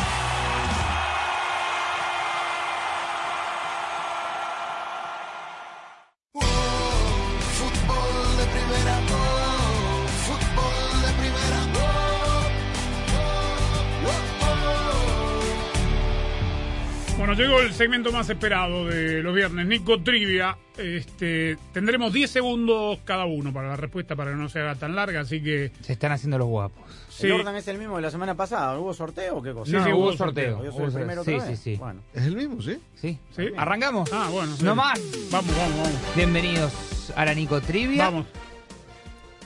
[17.41, 20.57] Llegó el segmento más esperado de los viernes, Nico Trivia.
[20.77, 24.95] Este, tendremos 10 segundos cada uno para la respuesta para que no se haga tan
[24.95, 25.71] larga, así que...
[25.81, 26.83] Se están haciendo los guapos.
[27.09, 27.27] Sí.
[27.27, 28.79] ¿El orden es el mismo de la semana pasada?
[28.79, 29.71] ¿Hubo sorteo o qué cosa?
[29.71, 30.63] Sí, sí, hubo sorteo.
[30.63, 31.75] Yo soy el primero Sí, sí, sí.
[31.75, 32.01] Bueno.
[32.13, 32.77] Es el mismo, ¿sí?
[32.95, 33.17] Sí.
[33.35, 33.45] ¿Sí?
[33.57, 34.09] ¿Arrancamos?
[34.13, 34.55] Ah, bueno.
[34.55, 34.63] sí.
[34.63, 34.99] No más.
[35.31, 36.15] Vamos, vamos, vamos.
[36.15, 36.71] Bienvenidos
[37.15, 38.05] a la Nico Trivia.
[38.05, 38.27] Vamos.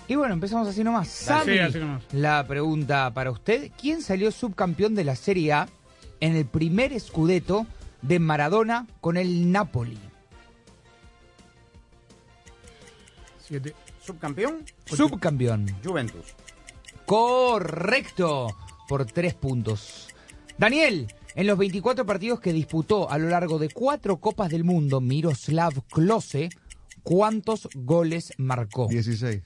[0.08, 1.08] Y bueno, empezamos así nomás.
[1.08, 2.04] Sammy, Sí, así nomás.
[2.12, 3.72] la pregunta para usted.
[3.80, 5.68] ¿Quién salió subcampeón de la Serie A
[6.20, 7.66] en el primer Scudetto
[8.02, 9.98] de Maradona con el Napoli?
[13.40, 13.76] Siete.
[14.02, 14.66] ¿Subcampeón?
[14.86, 15.76] Subcampeón.
[15.84, 16.36] Juventus.
[17.06, 18.48] Correcto.
[18.88, 20.08] Por tres puntos.
[20.58, 25.02] Daniel, en los 24 partidos que disputó a lo largo de cuatro Copas del Mundo,
[25.02, 26.50] Miroslav Klose,
[27.04, 28.88] ¿cuántos goles marcó?
[28.88, 29.42] 16.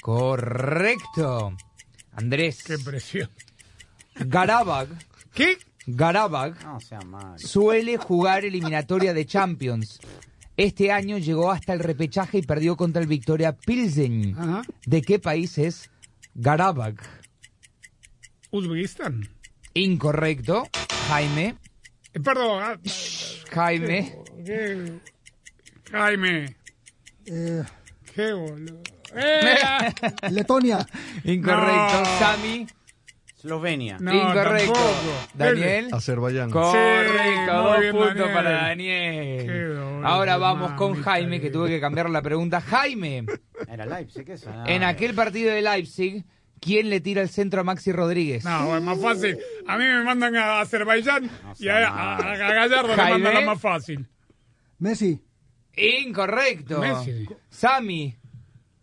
[0.00, 1.56] Correcto.
[2.12, 2.62] Andrés.
[2.62, 3.30] Qué presión.
[4.14, 4.88] Garabag.
[5.34, 5.56] ¿Qué?
[5.86, 6.78] Garabag No
[7.38, 10.00] suele jugar eliminatoria de Champions.
[10.56, 14.36] Este año llegó hasta el repechaje y perdió contra el Victoria Pilsen.
[14.38, 14.62] Ajá.
[14.86, 15.90] ¿De qué país es
[16.34, 16.96] Garabag?
[18.50, 19.28] Uzbekistán.
[19.74, 20.68] Incorrecto.
[21.08, 21.56] Jaime.
[22.12, 22.62] Eh, perdón.
[22.62, 22.78] ah,
[23.50, 24.14] Jaime.
[24.44, 25.00] qué-
[25.90, 26.56] Jaime.
[27.26, 27.62] Eh,
[28.14, 28.82] Qué boludo.
[29.14, 29.92] ¡Eh!
[30.30, 30.86] Letonia.
[31.24, 32.00] Incorrecto.
[32.00, 32.18] No.
[32.18, 32.66] Sami.
[33.44, 33.98] Eslovenia.
[34.00, 34.72] No, Incorrecto.
[34.72, 35.28] tampoco.
[35.34, 35.88] Daniel.
[35.92, 36.50] Azerbaiyán.
[36.50, 38.32] Correcto, dos puntos Daniel.
[38.34, 40.00] para Qué Daniel.
[40.04, 42.60] Ahora vamos con Jaime, que tuve que cambiar la pregunta.
[42.60, 43.24] Jaime,
[43.68, 44.64] Era Leipzig, esa.
[44.66, 46.24] en aquel partido de Leipzig,
[46.60, 48.44] ¿quién le tira el centro a Maxi Rodríguez?
[48.44, 49.36] No, es más fácil.
[49.66, 51.28] A mí me mandan a Azerbaiyán
[51.58, 53.10] y a, a- a Gallardo le Jaime.
[53.18, 54.06] mandan la más fácil.
[54.78, 55.20] Messi.
[55.76, 56.78] Incorrecto.
[56.80, 57.26] Messi.
[57.50, 58.16] Sami.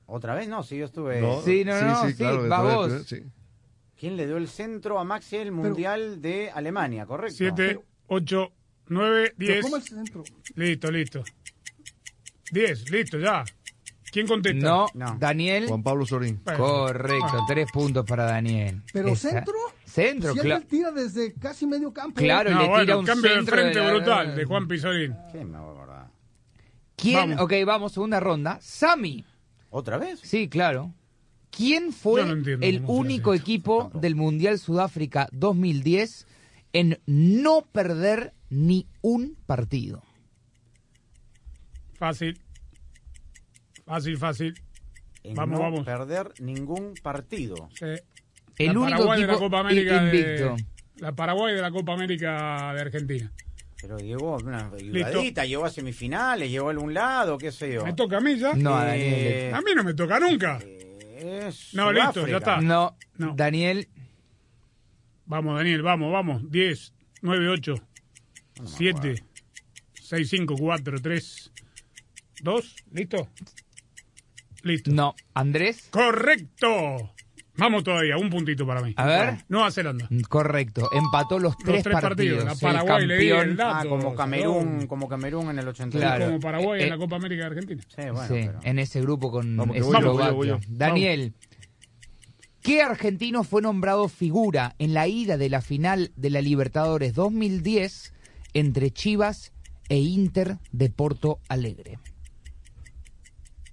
[0.05, 0.47] ¿Otra vez?
[0.49, 1.21] No, si yo estuve...
[1.21, 3.07] No, Sí, no, no, sí, claro, va otra vez, vos.
[3.07, 3.23] sí.
[3.99, 7.35] ¿Quién le dio el centro a Maxi el Mundial de Alemania, correcto?
[7.37, 8.51] 7, 8,
[8.87, 9.61] 9, Pero 10.
[9.63, 10.23] ¿Cómo el centro?
[10.55, 11.23] Listo, listo.
[12.51, 13.43] 10, listo, ya.
[14.11, 14.65] ¿Quién contesta?
[14.67, 15.17] No, No.
[15.19, 15.67] Daniel.
[15.67, 16.41] Juan Pablo Sorín.
[16.43, 16.59] Bueno.
[16.59, 17.45] Correcto, Ah.
[17.47, 18.81] tres puntos para Daniel.
[18.91, 19.53] ¿Pero Esa- centro?
[19.85, 20.61] Centro, Si claro.
[20.61, 22.15] él tira desde casi medio campo.
[22.19, 25.15] Claro, No, le bueno, tira un cambio de centro frente la- brutal de Juan Pizorín.
[25.31, 26.07] ¿Qué me voy a acordar?
[26.95, 27.31] ¿Quién?
[27.31, 27.41] Vamos.
[27.41, 28.57] Ok, vamos, segunda ronda.
[28.61, 29.25] Sami.
[29.69, 30.19] ¿Otra vez?
[30.21, 30.93] Sí, claro.
[31.51, 36.27] ¿Quién fue Yo no entiendo el único equipo del Mundial Sudáfrica 2010
[36.73, 40.03] en no perder ni un partido?
[41.95, 42.39] Fácil.
[43.85, 44.53] Fácil, fácil.
[45.23, 45.85] En Vamos, no vamos.
[45.85, 47.69] perder ningún partido.
[47.73, 47.85] Sí.
[48.57, 50.55] El la único Paraguay de la equipo Copa América de- invicto.
[50.97, 53.31] la Paraguay de la Copa América de Argentina.
[53.81, 57.85] Pero llegó una ayudadita, llegó a semifinales, llegó a algún lado, qué sé yo.
[57.85, 58.53] ¿Me toca a mí ya?
[58.53, 59.51] No, a Eh.
[59.53, 60.59] A mí no me toca nunca.
[61.19, 62.29] Es No, listo, Sudáfrica.
[62.31, 62.61] ya está.
[62.61, 63.33] No, No.
[63.35, 63.87] Daniel.
[65.25, 66.51] Vamos, Daniel, vamos, vamos.
[66.51, 67.75] 10, 9, 8,
[68.65, 69.23] 7,
[69.93, 71.51] 6, 5, 4, 3,
[72.41, 72.75] 2.
[72.91, 73.29] ¿Listo?
[74.63, 74.91] Listo.
[74.91, 75.15] No.
[75.33, 75.87] Andrés.
[75.91, 77.13] ¡Correcto!
[77.59, 78.93] Vamos todavía, un puntito para mí.
[78.95, 79.37] A ver.
[79.49, 80.07] Nueva Zelanda.
[80.27, 82.45] Correcto, empató los tres, tres partidos.
[82.45, 83.77] A El Paraguay le di el campeón- dato.
[83.77, 86.01] Ah, como Camerún, como Camerún en el 82.
[86.09, 86.25] Claro.
[86.27, 87.83] Como Paraguay Eh, en la Copa América de Argentina.
[87.87, 90.31] Sí, bueno, Sí, pero- en ese grupo con Vamos, voy Eslovaquia.
[90.31, 90.59] voy voy.
[90.67, 91.33] Daniel,
[92.61, 98.13] ¿qué argentino fue nombrado figura en la ida de la final de la Libertadores 2010
[98.53, 99.51] entre Chivas
[99.89, 101.99] e Inter de Porto Alegre?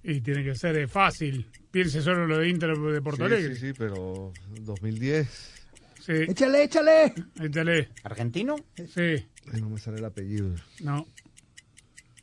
[0.03, 1.47] Y tiene que ser eh, fácil.
[1.71, 3.55] Piense solo en lo de Inter de Porto Sí, Alegre.
[3.55, 5.53] sí, sí, pero 2010.
[6.01, 6.13] Sí.
[6.13, 7.13] Échale, échale.
[7.41, 7.89] Échale.
[8.03, 8.55] ¿Argentino?
[8.75, 9.01] Sí.
[9.53, 10.55] Ay, no me sale el apellido.
[10.81, 11.05] No.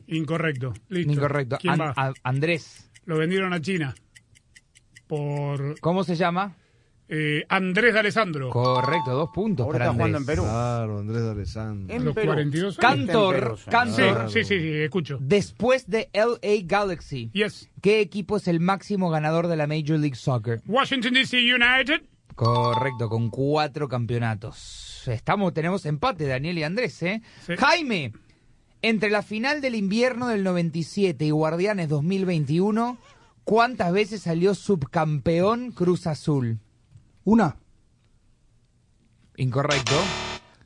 [0.07, 0.73] Incorrecto.
[0.89, 1.13] Listo.
[1.13, 1.59] Incorrecto.
[1.61, 1.93] ¿Quién An- va?
[1.97, 3.95] a- Andrés, Lo vendieron a China.
[5.07, 6.57] Por ¿cómo se llama?
[7.09, 8.51] Eh, Andrés de Alessandro.
[8.51, 10.43] Correcto, dos puntos Ahora para está jugando en Perú.
[10.45, 11.95] Claro, Andrés de Alessandro.
[11.95, 12.27] En los Perú.
[12.29, 12.77] 42 años.
[12.79, 13.63] Cantor, Perú, sí.
[13.65, 15.19] Sí, Cantor, sí, sí, sí, escucho.
[15.21, 17.69] después de LA Galaxy, Yes.
[17.83, 20.63] ¿qué equipo es el máximo ganador de la Major League Soccer?
[20.67, 22.03] Washington DC United.
[22.35, 25.05] Correcto, con cuatro campeonatos.
[25.07, 27.23] Estamos, tenemos empate, Daniel y Andrés, ¿eh?
[27.47, 27.53] Sí.
[27.57, 28.13] Jaime,
[28.83, 32.99] entre la final del invierno del 97 y Guardianes 2021,
[33.45, 36.59] ¿cuántas veces salió subcampeón Cruz Azul?
[37.25, 37.57] Una.
[39.37, 39.95] Incorrecto.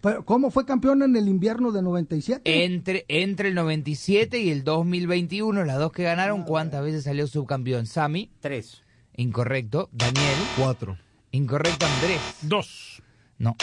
[0.00, 2.64] Pero, ¿Cómo fue campeón en el invierno de 97?
[2.64, 7.86] Entre, entre el 97 y el 2021, las dos que ganaron, ¿cuántas veces salió subcampeón?
[7.86, 8.82] Sami, Tres.
[9.16, 9.88] incorrecto.
[9.92, 10.96] Daniel, Cuatro.
[11.32, 11.84] incorrecto.
[11.86, 13.02] Andrés, Dos.
[13.38, 13.56] no.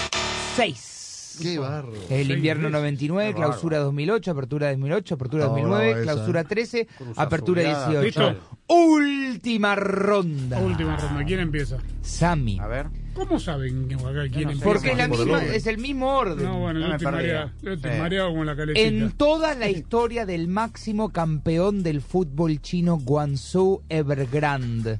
[0.55, 0.94] Seis.
[1.41, 1.93] Qué barro.
[2.09, 2.73] El invierno veces.
[2.81, 3.49] 99, Qué bárbaro.
[3.51, 6.13] clausura 2008, apertura 2008, apertura Estaba 2009, brava esa.
[6.13, 8.01] clausura 13, Cruz apertura Azulada.
[8.01, 8.29] 18.
[8.31, 8.57] Listo.
[8.67, 10.59] Última ronda.
[10.59, 11.23] Última ronda.
[11.25, 11.77] ¿Quién empieza?
[12.01, 12.59] Sami.
[12.59, 12.87] A ver.
[13.13, 14.53] ¿Cómo saben que acá quién no sé.
[14.55, 14.63] empieza?
[14.65, 15.53] Porque es, la el misma, orden.
[15.53, 16.45] es el mismo orden.
[16.45, 17.51] No, bueno, No yo estoy mareado.
[17.61, 17.97] Yo estoy Sí.
[17.99, 18.87] mareado como la calecita.
[18.87, 24.99] En toda la historia del máximo campeón del fútbol chino, Guangzhou Evergrande,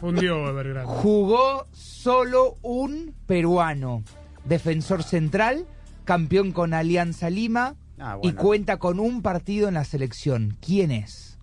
[0.00, 0.90] Fundió Evergrande.
[0.92, 4.02] jugó solo un peruano,
[4.44, 5.66] defensor central,
[6.04, 10.56] campeón con Alianza Lima Ah, y cuenta con un partido en la selección.
[10.60, 11.38] ¿Quién es?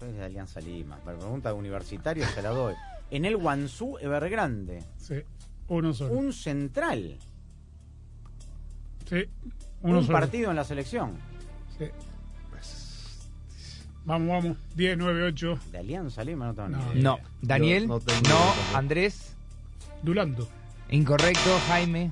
[0.00, 0.98] Es de Alianza Lima.
[1.04, 2.74] Pero pregunta de universitario se la doy.
[3.10, 4.82] En el Guangzhou Evergrande.
[4.96, 5.16] Sí.
[5.68, 6.14] Uno solo.
[6.14, 7.18] Un central.
[9.08, 9.24] Sí.
[9.82, 10.18] Uno un solo.
[10.18, 11.12] partido en la selección.
[11.78, 11.86] Sí.
[14.04, 14.56] Vamos, vamos.
[14.76, 15.58] 10, 9, 8.
[15.72, 16.78] De Alianza Lima no tengo No.
[16.78, 17.02] ni idea.
[17.02, 17.18] No.
[17.42, 17.94] Daniel, Yo no.
[17.94, 18.54] no tengo.
[18.74, 19.34] Andrés,
[20.02, 20.48] Dulando.
[20.90, 21.50] Incorrecto.
[21.68, 22.10] Jaime,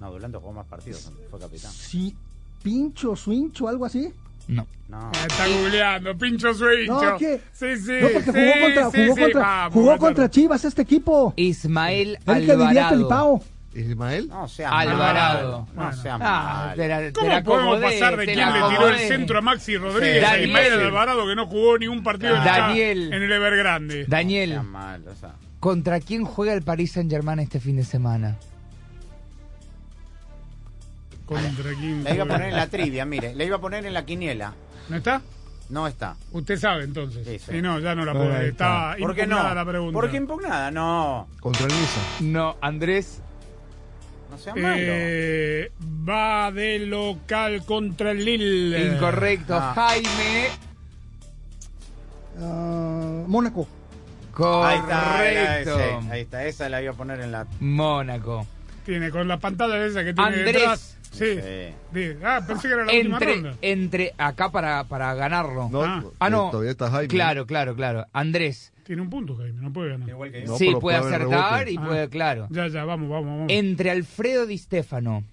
[0.00, 1.10] No, Dulanto jugó más partidos.
[1.30, 1.72] Fue capitán.
[1.72, 2.14] Sí.
[2.62, 4.12] Pincho, swincho, algo así.
[4.48, 4.66] no.
[4.88, 4.98] No.
[5.12, 6.16] Ah, está googleando.
[6.16, 6.92] Pincho Switcho.
[7.02, 7.40] No, ¿qué?
[7.52, 7.92] Sí, sí.
[8.00, 11.32] No, porque sí, jugó contra, sí, jugó sí, contra, vamos, jugó contra Chivas este equipo.
[11.36, 12.88] Ismael El Alvarado.
[12.90, 13.42] Felipao.
[13.74, 14.28] ¿Ismael?
[14.28, 15.66] No sea Alvarado.
[15.74, 16.76] No sea Ah, mal.
[16.76, 19.40] te la- te ¿Cómo la podemos acomodé, pasar de quién le tiró el centro a
[19.42, 20.46] Maxi Rodríguez a Daniel.
[20.50, 23.12] Ismael Alvarado que no jugó ni un partido en, la- Daniel.
[23.12, 24.04] en el Evergrande?
[24.06, 25.32] Daniel, Sea mal, o sea.
[25.66, 28.36] ¿Contra quién juega el Paris Saint Germain este fin de semana?
[31.26, 32.04] ¿Contra quién?
[32.04, 33.34] La iba a poner en la trivia, mire.
[33.34, 34.54] La iba a poner en la quiniela.
[34.88, 35.22] ¿No está?
[35.68, 36.14] No está.
[36.30, 37.26] Usted sabe entonces.
[37.26, 37.56] Sí, sí.
[37.56, 38.48] Y no, ya no la Ahí puede.
[38.50, 38.92] está.
[38.92, 39.54] Está ¿Por qué impugnada no?
[39.56, 39.92] la pregunta.
[39.92, 40.70] ¿Por qué impugnada?
[40.70, 41.26] No.
[41.40, 42.00] Contra el Niza.
[42.20, 43.20] No, Andrés.
[44.30, 44.76] No sea malo.
[44.78, 45.72] Eh,
[46.08, 48.94] va de local contra el Lille.
[48.94, 49.56] Incorrecto.
[49.56, 49.72] Ah.
[49.74, 50.48] Jaime.
[52.40, 53.66] Ah, Mónaco.
[54.38, 55.82] Ahí está, ese.
[56.10, 57.46] Ahí está, esa la iba a poner en la.
[57.60, 58.46] Mónaco.
[58.84, 60.44] Tiene con la pantalla esa que tiene Andrés.
[60.54, 60.92] detrás.
[61.10, 61.38] Sí.
[62.22, 63.54] Ah, pensé que era la última Entre, ronda.
[63.62, 65.68] entre, acá para, para ganarlo.
[65.70, 66.04] No, Ah.
[66.18, 66.50] Ah, no.
[66.50, 67.08] Todavía está Jaime.
[67.08, 68.06] Claro, claro, claro.
[68.12, 68.72] Andrés.
[68.84, 70.08] Tiene un punto, Jaime, no puede ganar.
[70.08, 70.46] Igual que yo.
[70.48, 71.84] No, sí, puede acertar y Ah.
[71.86, 72.46] puede, claro.
[72.50, 73.46] Ya, ya, vamos, vamos, vamos.
[73.52, 75.24] Entre Alfredo Di Stefano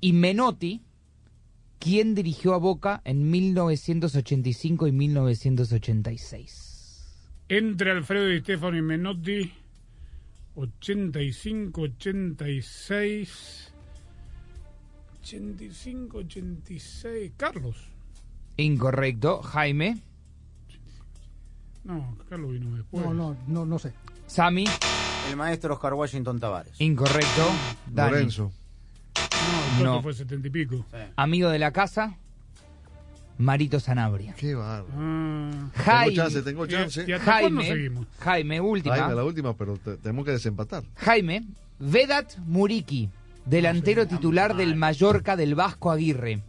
[0.00, 0.82] y Menotti,
[1.78, 6.67] ¿quién dirigió a Boca en 1985 y 1986?
[7.48, 9.52] Entre Alfredo Di Stefano y Menotti,
[10.54, 13.72] 85, 86.
[15.22, 17.32] 85, 86.
[17.36, 17.76] Carlos.
[18.56, 19.40] Incorrecto.
[19.42, 19.98] Jaime.
[21.84, 23.04] No, Carlos vino después.
[23.04, 23.92] No, no, no, no sé.
[24.26, 24.64] Sami.
[25.30, 26.78] El maestro Oscar Washington Tavares.
[26.80, 27.46] Incorrecto.
[27.86, 28.10] Dani.
[28.12, 28.52] Lorenzo.
[29.80, 30.02] No, No.
[30.02, 30.84] Fue 70 y pico.
[31.16, 32.18] Amigo de la casa.
[33.38, 34.34] Marito Sanabria.
[34.34, 34.86] Qué barro.
[34.96, 35.50] Ah.
[35.74, 36.14] Jaime.
[36.14, 37.04] Tengo chance, tengo ¿Y- chance.
[37.06, 37.74] y hasta cuándo Jaime.
[37.76, 38.06] seguimos?
[38.18, 38.96] Jaime, última.
[38.96, 40.82] Jaime, la última, pero te- tenemos que desempatar.
[40.96, 41.44] Jaime,
[41.78, 43.08] Vedat Muriki,
[43.44, 46.42] delantero titular del Mallorca del Vasco Aguirre,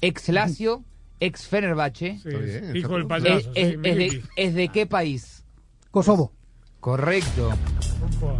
[0.00, 0.82] ex Lazio,
[1.20, 3.36] ex Fenerbahce, Sí, bien, hijo del payaso.
[3.38, 4.22] es- sí, es de, Miliki.
[4.36, 5.44] es de qué país?
[5.92, 6.32] Kosovo.
[6.80, 7.52] Correcto.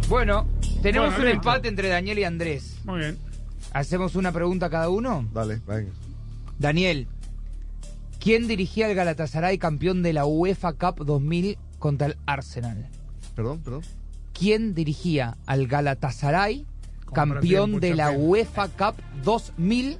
[0.09, 0.45] Bueno,
[0.81, 2.77] tenemos Bueno, un empate entre Daniel y Andrés.
[2.83, 3.17] Muy bien.
[3.71, 5.25] ¿Hacemos una pregunta cada uno?
[5.33, 5.91] Dale, venga.
[6.59, 7.07] Daniel,
[8.23, 12.87] ¿quién dirigía el Galatasaray campeón de la UEFA Cup 2000 contra el Arsenal?
[13.35, 13.81] Perdón, perdón.
[14.33, 16.65] ¿quién dirigía al Galatasaray,
[17.13, 18.11] campeón de la.
[18.11, 19.97] UEFA Cup 2000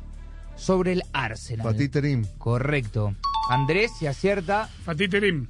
[0.56, 1.66] sobre el Arsenal?
[1.68, 2.26] Fatih Terim.
[2.38, 3.16] Correcto.
[3.50, 4.70] Andrés se acierta.
[4.86, 5.48] Fatih Terim.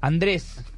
[0.00, 0.60] Andrés.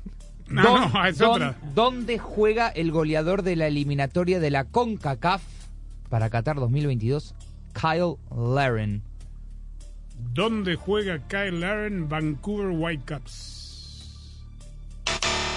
[0.50, 1.56] No, ¿dón- no, es otra.
[1.76, 5.42] ¿Dónde juega el goleador de la eliminatoria de la CONCACAF
[6.08, 7.36] para Qatar 2022?
[7.72, 9.04] Kyle Laren.
[10.32, 12.08] ¿Dónde juega Kyle Laren?
[12.08, 13.49] Vancouver Whitecaps.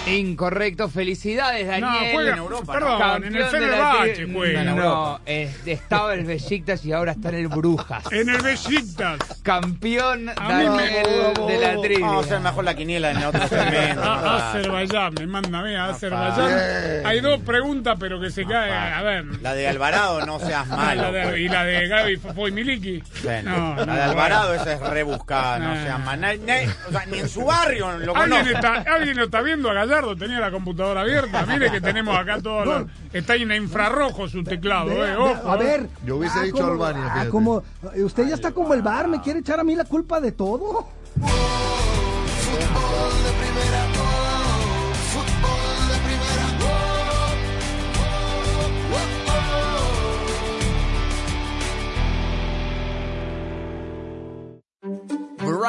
[0.06, 1.90] Incorrecto, felicidades Daniel.
[1.90, 4.60] No, juega en Europa, Perdón, Campeón en el de la Fenerbahce juega.
[4.60, 8.04] En No, eh, estaba el Besiktas y ahora está en el Brujas.
[8.12, 9.18] En el Besiktas.
[9.42, 11.06] Campeón A me- Daniel
[11.48, 12.06] de la trivia.
[12.06, 14.02] Vamos a hacer mejor la quiniela en otro segmento.
[14.02, 14.50] A-.
[14.50, 17.06] Azerbaiyán, me manda a mí a Azerbaiyán.
[17.06, 18.70] Hay dos preguntas, pero que se cae.
[18.72, 19.24] A ver.
[19.40, 21.02] La de Alvarado, no seas malo.
[21.12, 23.02] La de- y la de Gaby Fofoy Miliki.
[23.22, 25.82] Bueno, No, la no, de Alvarado, esa es rebuscada, no Ah.
[25.82, 26.20] seas mal.
[26.20, 28.54] Na- na- o sea, ni en su barrio lo ¿Alguien conozco.
[28.54, 31.46] está, alguien lo está viendo a Gallardo, tenía la computadora abierta.
[31.46, 32.64] Mire que tenemos acá todo.
[32.64, 35.16] lo- está en infrarrojo su teclado, eh.
[35.16, 35.58] Ojo, a eh.
[35.58, 35.88] ver.
[36.04, 37.62] Yo hubiese ah, dicho como- Albania, ah, como,
[37.96, 40.88] usted ya está como el bar, me quiere echar a mí la culpa de todo.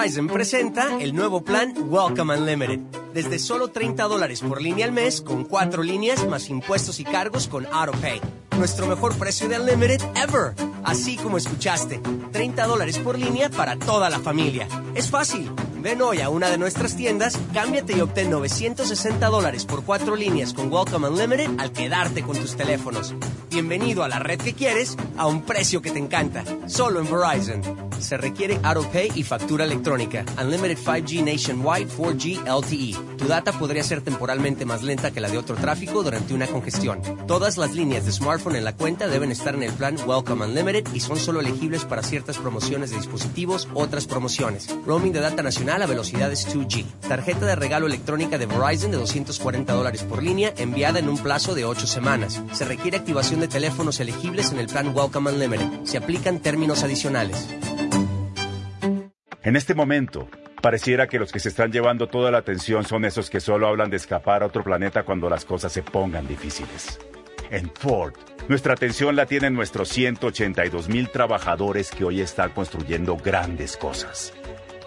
[0.06, 2.80] Verizon presenta el nuevo plan Welcome Unlimited.
[3.12, 7.47] Desde solo 30 dólares por línea al mes, con cuatro líneas más impuestos y cargos
[7.47, 8.22] con AutoPay.
[8.56, 10.53] Nuestro mejor precio de Unlimited ever.
[10.84, 12.01] Así como escuchaste,
[12.32, 14.68] 30 dólares por línea para toda la familia.
[14.93, 15.49] Es fácil.
[15.86, 20.52] Ven hoy a una de nuestras tiendas, cámbiate y obtén 960 dólares por cuatro líneas
[20.52, 23.14] con Welcome Unlimited al quedarte con tus teléfonos.
[23.52, 26.44] Bienvenido a la red que quieres a un precio que te encanta.
[26.66, 27.86] Solo en Verizon.
[28.00, 30.26] Se requiere AutoPay y factura electrónica.
[30.42, 33.18] Unlimited 5G Nationwide 4G LTE.
[33.18, 37.02] Tu data podría ser temporalmente más lenta que la de otro tráfico durante una congestión.
[37.28, 40.94] Todas las líneas de smartphone en la cuenta deben estar en el plan Welcome Unlimited
[40.94, 44.68] y son solo elegibles para ciertas promociones de dispositivos, otras promociones.
[44.86, 46.86] Roaming de data nacional a velocidades 2G.
[47.08, 51.56] Tarjeta de regalo electrónica de Verizon de 240 dólares por línea enviada en un plazo
[51.56, 52.42] de 8 semanas.
[52.54, 55.86] Se requiere activación de teléfonos elegibles en el plan Welcome Unlimited.
[55.86, 57.50] Se aplican términos adicionales.
[59.44, 60.28] En este momento,
[60.62, 63.92] pareciera que los que se están llevando toda la atención son esos que solo hablan
[63.92, 67.00] de escapar a otro planeta cuando las cosas se pongan difíciles.
[67.52, 68.14] En Ford,
[68.48, 74.34] nuestra atención la tienen nuestros 182 mil trabajadores que hoy están construyendo grandes cosas.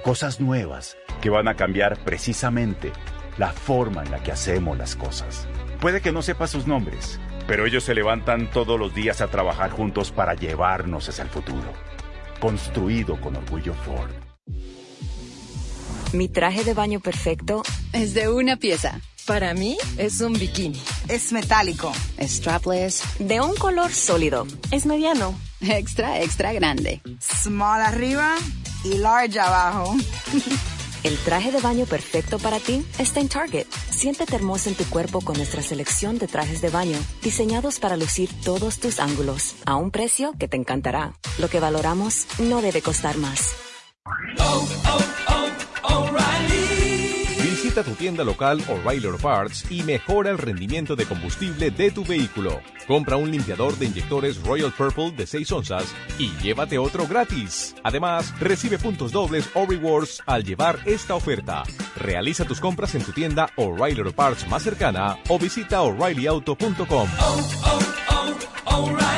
[0.08, 2.92] Cosas nuevas que van a cambiar precisamente
[3.36, 5.46] la forma en la que hacemos las cosas.
[5.82, 9.70] Puede que no sepa sus nombres, pero ellos se levantan todos los días a trabajar
[9.70, 11.74] juntos para llevarnos hacia el futuro.
[12.40, 14.10] Construido con orgullo Ford.
[16.14, 19.02] Mi traje de baño perfecto Es de una pieza.
[19.26, 20.80] Para mí es un bikini.
[21.08, 21.92] Es metálico.
[22.18, 23.02] Strapless.
[23.18, 24.46] de un color sólido.
[24.70, 25.38] Es mediano.
[25.60, 27.02] Extra, extra grande.
[27.20, 28.36] Small arriba
[28.88, 29.94] y large abajo.
[31.04, 33.66] El traje de baño perfecto para ti está en Target.
[33.90, 38.30] Siéntete hermosa en tu cuerpo con nuestra selección de trajes de baño, diseñados para lucir
[38.44, 41.14] todos tus ángulos, a un precio que te encantará.
[41.38, 43.54] Lo que valoramos no debe costar más.
[47.84, 52.60] Tu tienda local O'Reilly Auto Parts y mejora el rendimiento de combustible de tu vehículo.
[52.88, 55.84] Compra un limpiador de inyectores Royal Purple de 6 onzas
[56.18, 57.76] y llévate otro gratis.
[57.84, 61.62] Además, recibe puntos dobles o rewards al llevar esta oferta.
[61.94, 67.08] Realiza tus compras en tu tienda O'Reilly Auto Parts más cercana o visita o'ReillyAuto.com.
[68.66, 69.17] Auto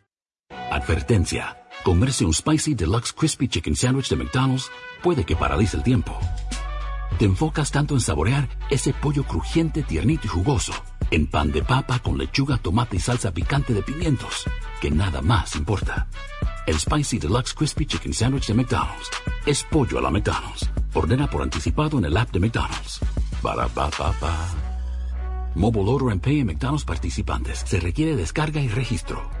[0.71, 1.57] Advertencia.
[1.83, 4.71] Comerse un Spicy Deluxe Crispy Chicken Sandwich de McDonald's
[5.03, 6.17] puede que paralice el tiempo.
[7.19, 10.71] Te enfocas tanto en saborear ese pollo crujiente, tiernito y jugoso,
[11.11, 14.45] en pan de papa con lechuga, tomate y salsa picante de pimientos,
[14.79, 16.07] que nada más importa.
[16.65, 19.09] El Spicy Deluxe Crispy Chicken Sandwich de McDonald's
[19.45, 20.69] es pollo a la McDonald's.
[20.93, 23.01] Ordena por anticipado en el app de McDonald's.
[23.41, 24.47] Para pa pa pa.
[25.53, 27.59] Mobile Order and Pay en McDonald's participantes.
[27.65, 29.40] Se requiere descarga y registro.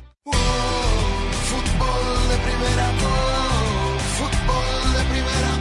[1.49, 2.87] Fútbol de primera,
[4.17, 5.51] fútbol de primera,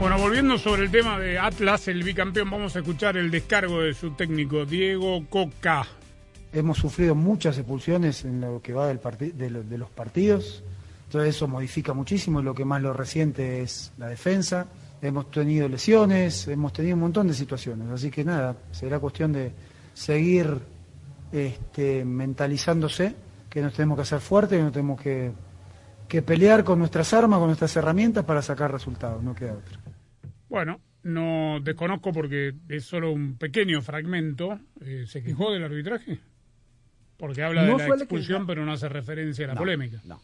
[0.00, 3.92] Bueno, volviendo sobre el tema de Atlas, el bicampeón, vamos a escuchar el descargo de
[3.92, 5.86] su técnico, Diego Coca.
[6.54, 10.64] Hemos sufrido muchas expulsiones en lo que va del de, de los partidos,
[11.04, 14.68] entonces eso modifica muchísimo, lo que más lo resiente es la defensa.
[15.02, 19.52] Hemos tenido lesiones, hemos tenido un montón de situaciones, así que nada, será cuestión de
[19.94, 20.58] seguir
[21.32, 23.14] este, mentalizándose
[23.48, 25.32] que nos tenemos que hacer fuertes, que nos tenemos que,
[26.06, 29.80] que pelear con nuestras armas, con nuestras herramientas para sacar resultados, no queda otra.
[30.48, 34.60] Bueno, no desconozco porque es solo un pequeño fragmento.
[34.80, 36.18] Eh, ¿Se quejó del arbitraje?
[37.16, 40.00] Porque habla No de la expulsión, pero no hace referencia a la No, polémica.
[40.04, 40.20] No,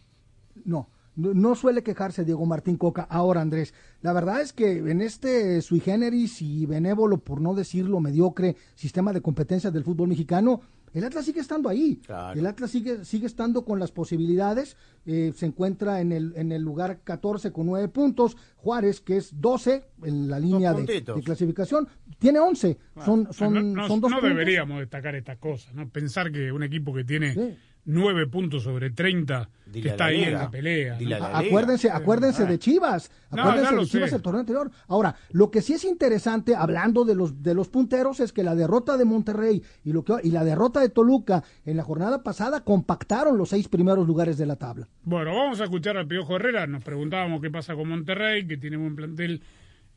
[0.65, 3.07] no, no suele quejarse Diego Martín Coca.
[3.11, 8.01] Ahora, Andrés, la verdad es que en este sui generis y benévolo, por no decirlo
[8.01, 10.61] mediocre, sistema de competencias del fútbol mexicano,
[10.93, 12.01] el Atlas sigue estando ahí.
[12.07, 12.39] Claro.
[12.41, 14.77] El Atlas sigue, sigue estando con las posibilidades.
[15.05, 18.37] eh, se encuentra en el, en el lugar 14 con 9 puntos.
[18.57, 21.87] Juárez, que es 12 en la línea de, clasificación,
[22.19, 22.79] tiene 11.
[23.05, 24.31] Son, son, no, no- son dos no puntos.
[24.37, 25.87] deberíamos destacar estas cosas, ¿no?
[25.89, 27.57] Pensar que un equipo que tiene
[27.87, 30.99] nueve puntos sobre 30 que Dile está ahí en la pelea.
[31.33, 32.47] Acuérdense, acuérdense Ah.
[32.47, 34.17] de Chivas, acuérdense de Chivas sé.
[34.17, 34.71] el torneo anterior.
[34.89, 38.55] Ahora, lo que sí es interesante, hablando de los de los punteros, es que la
[38.55, 42.63] derrota de Monterrey y lo que y la derrota de Toluca en la jornada pasada
[42.65, 44.89] compactaron los seis primeros lugares de la tabla.
[45.03, 46.67] Bueno, vamos a escuchar al Piojo Herrera.
[46.67, 49.43] Nos preguntábamos qué pasa con Monterrey, que tiene buen plantel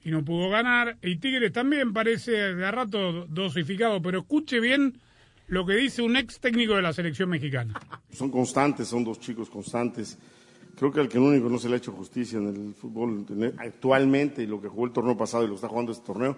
[0.04, 0.98] y no pudo ganar.
[1.02, 5.00] Y Tigres también parece de a rato dosificado, pero escuche bien
[5.50, 7.80] lo que dice un ex técnico de la selección mexicana.
[8.12, 10.18] Son constantes, son dos chicos constantes.
[10.78, 13.54] Creo que al que único no se le ha hecho justicia en el fútbol en-
[13.60, 16.38] actualmente y lo que jugó el torneo pasado y lo está jugando este torneo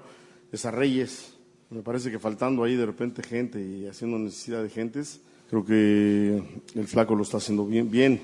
[0.51, 1.37] es a Reyes.
[1.69, 6.43] Me parece que faltando ahí de repente gente y haciendo necesidad de gentes, creo que
[6.75, 7.89] el flaco lo está haciendo bien.
[7.91, 8.21] bien.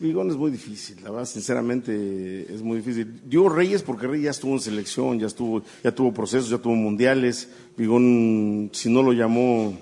[0.00, 3.20] Vigón es muy difícil, la verdad, sinceramente es muy difícil.
[3.24, 6.74] Digo Reyes porque Reyes ya estuvo en selección, ya estuvo, ya tuvo procesos, ya tuvo
[6.74, 7.48] mundiales.
[7.76, 9.76] Vigón, si no lo llamó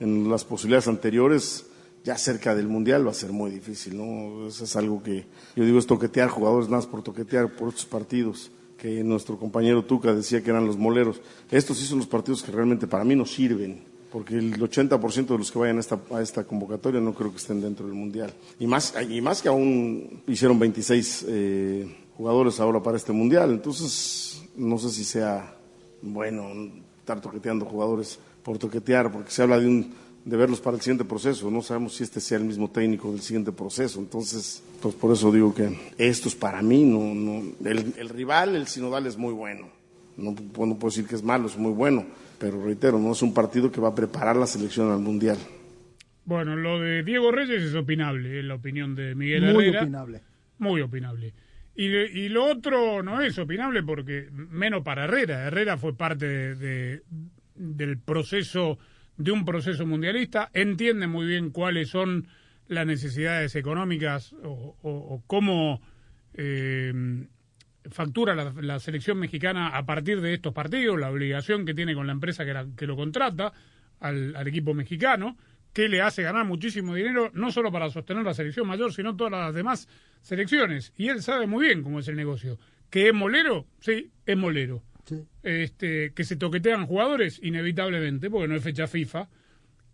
[0.00, 1.66] en las posibilidades anteriores,
[2.02, 4.46] ya cerca del mundial va a ser muy difícil, ¿no?
[4.46, 8.50] Eso es algo que yo digo es toquetear jugadores más por toquetear por estos partidos
[8.78, 11.20] que nuestro compañero Tuca decía que eran los moleros.
[11.50, 13.82] Estos sí son los partidos que realmente para mí no sirven,
[14.14, 17.38] porque el 80% de los que vayan a esta, a esta convocatoria no creo que
[17.38, 18.32] estén dentro del mundial.
[18.60, 24.40] Y más, y más que aún hicieron 26 eh, jugadores ahora para este mundial, entonces
[24.54, 25.56] no sé si sea
[26.00, 26.46] bueno
[27.00, 29.92] estar toqueteando jugadores por toquetear, porque se habla de un
[30.24, 31.50] de verlos para el siguiente proceso.
[31.50, 33.98] No sabemos si este sea el mismo técnico del siguiente proceso.
[33.98, 38.68] Entonces, pues por eso digo que estos para mí no, no el, el rival, el
[38.68, 39.66] sinodal es muy bueno.
[40.16, 42.04] No, no puedo decir que es malo, es muy bueno.
[42.44, 45.38] Pero reitero, no es un partido que va a preparar la selección al mundial.
[46.26, 49.80] Bueno, lo de Diego Reyes es opinable, es la opinión de Miguel Muy Herrera.
[49.84, 50.20] opinable.
[50.58, 51.32] Muy opinable.
[51.74, 56.54] Y, y lo otro no es opinable porque, menos para Herrera, Herrera fue parte de-
[56.56, 57.02] de-
[57.54, 58.78] del proceso,
[59.16, 62.26] de un proceso mundialista, entiende muy bien cuáles son
[62.68, 65.80] las necesidades económicas o, o- o cómo
[66.34, 66.92] eh,
[67.90, 72.06] factura la, la selección mexicana a partir de estos partidos, la obligación que tiene con
[72.06, 73.52] la empresa que, la- que lo contrata
[74.00, 75.36] al, al equipo mexicano,
[75.72, 79.32] que le hace ganar muchísimo dinero, no solo para sostener la selección mayor, sino todas
[79.32, 79.88] las demás
[80.20, 80.92] selecciones.
[80.96, 82.58] Y él sabe muy bien cómo es el negocio.
[82.90, 83.66] ¿Que es molero?
[83.80, 84.82] Sí, es molero.
[85.42, 89.28] Este, que se toquetean jugadores, inevitablemente, porque no es fecha FIFA.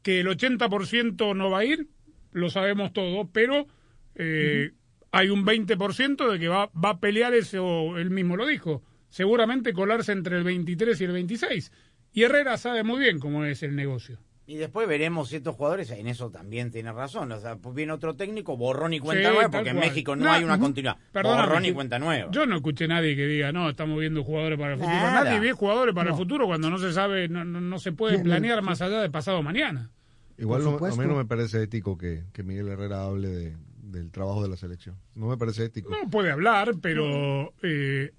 [0.02, 1.88] Que el 80% no va a ir,
[2.32, 3.66] lo sabemos todo, pero
[4.14, 4.72] eh,
[5.12, 9.72] hay un 20% de que va, va a pelear eso, él mismo lo dijo, seguramente
[9.72, 11.72] colarse entre el 23 y el 26.
[12.12, 14.18] Y Herrera sabe muy bien cómo es el negocio.
[14.46, 17.30] Y después veremos si estos jugadores, en eso también tiene razón.
[17.30, 19.78] O sea, pues viene otro técnico, borrón y cuenta Sí, nueva, porque en.
[19.78, 20.96] México no, No, hay una continuidad.
[21.12, 22.32] Perdóname, borrón y cuenta nueva.
[22.32, 24.96] Yo no escuché a nadie que diga, no, estamos viendo jugadores para el futuro.
[24.96, 25.22] Nada.
[25.22, 26.16] Nadie ve jugadores para No.
[26.16, 29.08] el futuro cuando no se sabe, no, no, no se puede planear más allá de
[29.08, 29.92] pasado mañana.
[30.36, 33.56] Igual a mí no me parece ético que, que Miguel Herrera hable de-
[33.90, 34.96] del trabajo de la selección.
[35.14, 35.90] No me parece ético.
[35.90, 38.12] No puede hablar, pero eh,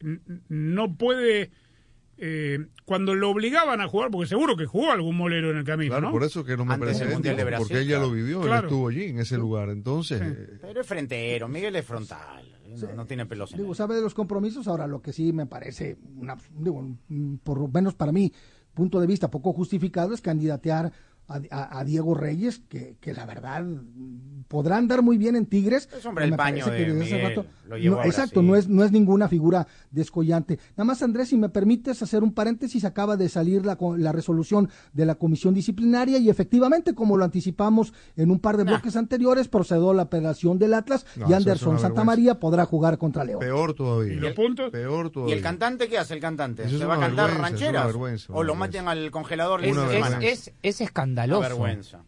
[0.49, 1.51] no puede
[2.17, 5.91] eh, cuando lo obligaban a jugar, porque seguro que jugó algún molero en el camino,
[5.91, 6.11] Claro, ¿no?
[6.11, 8.07] por eso que no me Antes parece ético, Brasil, porque ella claro.
[8.07, 8.59] lo vivió, Claro.
[8.59, 9.69] él estuvo allí en ese lugar.
[9.69, 12.47] Entonces, eh, Pero es frentero, Miguel es frontal.
[12.69, 13.75] No, no tiene pelos en Digo, él.
[13.75, 14.67] sabe de los compromisos.
[14.67, 16.95] Ahora, lo que sí me parece, una, digo,
[17.43, 18.31] por lo menos para mí,
[18.73, 20.91] punto de vista poco justificado, es candidatear
[21.31, 25.45] a, a- a Diego Reyes, que, que la verdad mm, podrá andar muy bien en
[25.45, 25.87] Tigres.
[25.97, 29.27] Es hombre, el que Miguel rato- lo no, a exacto, no es, no es ninguna
[29.29, 30.59] figura descollante.
[30.71, 34.69] Nada más, Andrés, si me permites hacer un paréntesis, acaba de salir la, la resolución
[34.93, 39.47] de la comisión disciplinaria y efectivamente, como lo anticipamos en un par de bloques anteriores,
[39.47, 42.03] procedió la apelación del Atlas No, y Anderson una Santa vergüenza.
[42.05, 43.39] María podrá jugar contra León.
[43.39, 44.13] peor todavía.
[44.13, 44.69] ¿Y los puntos?
[44.71, 45.35] Peor ¿Y todavía.
[45.35, 46.67] el cantante qué hace el cantante?
[46.67, 47.85] ¿Se va a cantar vergüenza, es una rancheras?
[47.85, 50.19] vergüenza, ¿O lo meten al congelador Es, es, semana?
[50.21, 50.81] es- es
[51.23, 51.39] escandaloso.
[51.39, 52.03] Una vergüenza.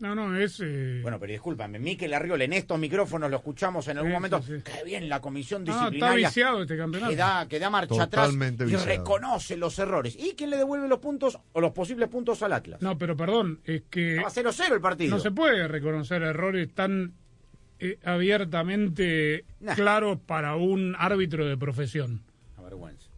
[0.00, 0.60] No, no, es...
[0.62, 4.42] eh, Bueno, pero discúlpame, Miquel Arriola, en estos micrófonos lo escuchamos en algún Sí, momento.
[4.42, 4.62] sí, sí.
[4.62, 6.28] Qué bien la comisión no, está disciplinaria.
[6.28, 7.10] viciado este campeonato.
[7.10, 8.96] que da, que da marcha Totalmente atrás y viciado.
[9.00, 10.14] reconoce los errores.
[10.16, 12.80] ¿Y quién le devuelve los puntos o los posibles puntos al Atlas?
[12.80, 15.10] No, pero perdón, es que Estaba 0-0 el partido.
[15.16, 17.14] no se puede reconocer errores tan
[17.80, 19.74] eh, abiertamente Nah.
[19.74, 22.22] claros para un árbitro de profesión.
[22.56, 23.08] Una vergüenza.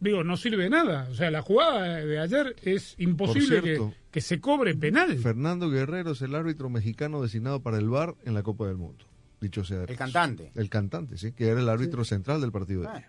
[0.00, 1.06] Digo, no sirve de nada.
[1.10, 3.94] O sea, la jugada de ayer es imposible que, cierto.
[4.10, 5.16] que se cobre penal.
[5.18, 9.04] Fernando Guerrero es el árbitro mexicano designado para el VAR en la Copa del Mundo.
[9.40, 9.98] Dicho sea de El paso.
[9.98, 10.52] cantante.
[10.54, 12.82] El cantante, sí, que era el árbitro central del partido.
[12.82, 12.92] de Ah.
[12.96, 13.08] ayer.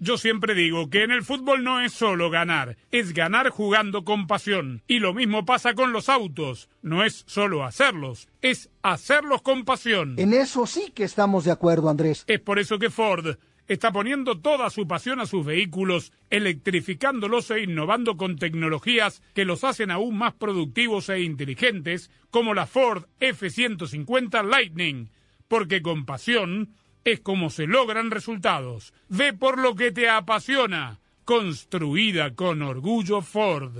[0.00, 4.28] Yo siempre digo que en el fútbol no es solo ganar, es ganar jugando con
[4.28, 4.80] pasión.
[4.86, 6.68] Y lo mismo pasa con los autos.
[6.82, 10.14] No es solo hacerlos, es hacerlos con pasión.
[10.16, 12.22] En eso sí que estamos de acuerdo, Andrés.
[12.28, 13.38] Es por eso que Ford
[13.68, 19.62] está poniendo toda su pasión a sus vehículos, electrificándolos e innovando con tecnologías que los
[19.62, 25.10] hacen aún más productivos e inteligentes, como la Ford F-150 Lightning,
[25.46, 28.92] porque con pasión es como se logran resultados.
[29.08, 30.98] Ve por lo que te apasiona.
[31.24, 33.76] Construida con orgullo Ford.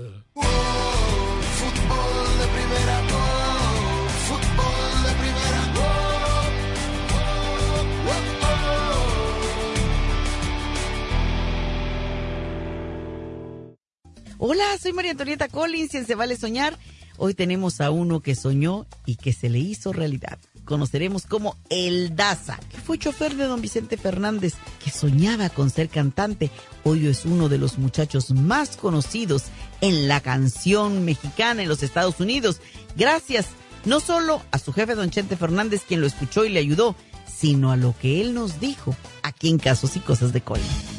[14.41, 16.79] Hola, soy María Antonieta Collins y en Se Vale Soñar.
[17.17, 20.39] Hoy tenemos a uno que soñó y que se le hizo realidad.
[20.63, 25.89] Conoceremos como El Daza, que fue chofer de don Vicente Fernández, que soñaba con ser
[25.89, 26.51] cantante.
[26.85, 29.43] Hoy es uno de los muchachos más conocidos
[29.81, 32.61] en la canción mexicana en los Estados Unidos.
[32.95, 33.47] Gracias
[33.83, 36.95] no solo a su jefe don Chente Fernández, quien lo escuchó y le ayudó,
[37.27, 40.98] sino a lo que él nos dijo aquí en Casos y Cosas de Collins.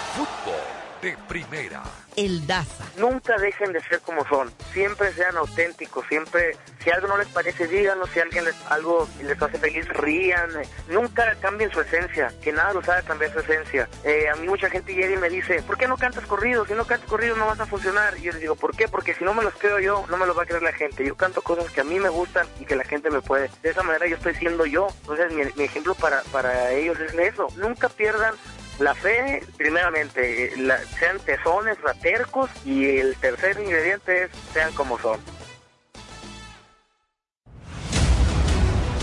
[1.01, 1.81] De primera.
[2.15, 2.85] El Daza.
[2.97, 4.51] Nunca dejen de ser como son.
[4.71, 6.05] Siempre sean auténticos.
[6.07, 8.05] Siempre, si algo no les parece, díganlo.
[8.05, 10.51] Si alguien les, algo les hace feliz, rían.
[10.89, 12.31] Nunca cambien su esencia.
[12.43, 13.89] Que nada los haga cambiar su esencia.
[14.03, 16.67] Eh, a mí mucha gente llega y me dice, ¿por qué no cantas corrido?
[16.67, 18.15] Si no cantas corrido no vas a funcionar.
[18.19, 18.87] Y yo les digo, ¿por qué?
[18.87, 21.03] Porque si no me los creo yo, no me los va a creer la gente.
[21.03, 23.49] Yo canto cosas que a mí me gustan y que la gente me puede.
[23.63, 24.87] De esa manera yo estoy siendo yo.
[25.01, 27.47] Entonces mi, mi ejemplo para, para ellos es eso.
[27.55, 28.35] Nunca pierdan
[28.81, 35.19] la fe, primeramente, la- sean tesones, ratercos y el tercer ingrediente es sean como son.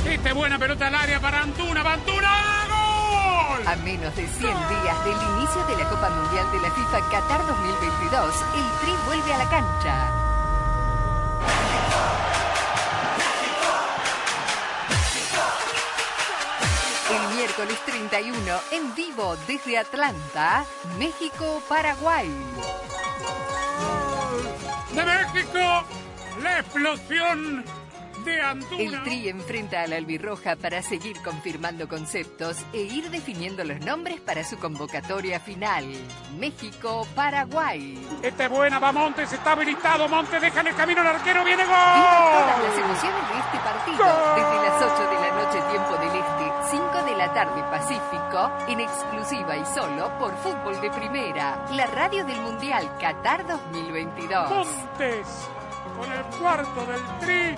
[0.07, 1.83] Esta es buena pelota al área para Antuna.
[1.83, 2.67] ¡Va Antuna!
[2.69, 3.67] ¡Gol!
[3.69, 7.47] A menos de 100 días del inicio de la Copa Mundial de la FIFA Qatar
[7.47, 10.28] 2022, el Tri vuelve a la cancha.
[17.59, 20.65] Miércoles 31, en vivo desde Atlanta,
[20.97, 22.29] México-Paraguay.
[24.95, 25.85] de México,
[26.41, 27.65] la explosión
[28.25, 28.83] de Antuna.
[28.83, 34.21] El Tri enfrenta a la Albirroja para seguir confirmando conceptos e ir definiendo los nombres
[34.21, 35.85] para su convocatoria final.
[36.39, 38.07] México-Paraguay.
[38.23, 40.09] Esta es buena, va Montes, está habilitado.
[40.09, 41.75] Montes deja en el camino al arquero, viene gol.
[41.75, 44.07] Vivan todas las emociones de este partido.
[44.37, 48.81] Desde las 8 de la noche, tiempo del Este, 5 de la tarde, Pacífico, en
[48.81, 54.51] exclusiva y solo por Fútbol de Primera, la radio del Mundial Qatar 2022.
[54.51, 55.49] Montes
[55.97, 57.55] con el cuarto del Tri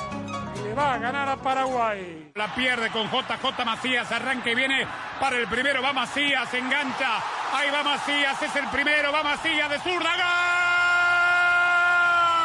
[0.64, 2.30] le va a ganar a Paraguay.
[2.34, 4.86] La pierde con JJ Macías, arranque y viene
[5.18, 7.16] para el primero, va Macías, engancha,
[7.54, 10.14] ahí va Macías, es el primero, va Macías de zurda,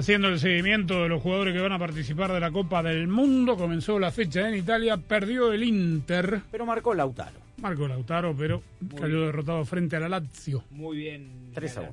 [0.00, 3.54] Haciendo el seguimiento de los jugadores que van a participar de la Copa del Mundo,
[3.54, 6.40] comenzó la fecha en Italia, perdió el Inter.
[6.50, 7.38] Pero marcó Lautaro.
[7.58, 8.62] Marcó Lautaro, pero
[8.98, 10.64] cayó derrotado frente a la Lazio.
[10.70, 11.50] Muy bien.
[11.52, 11.92] 3 a 1.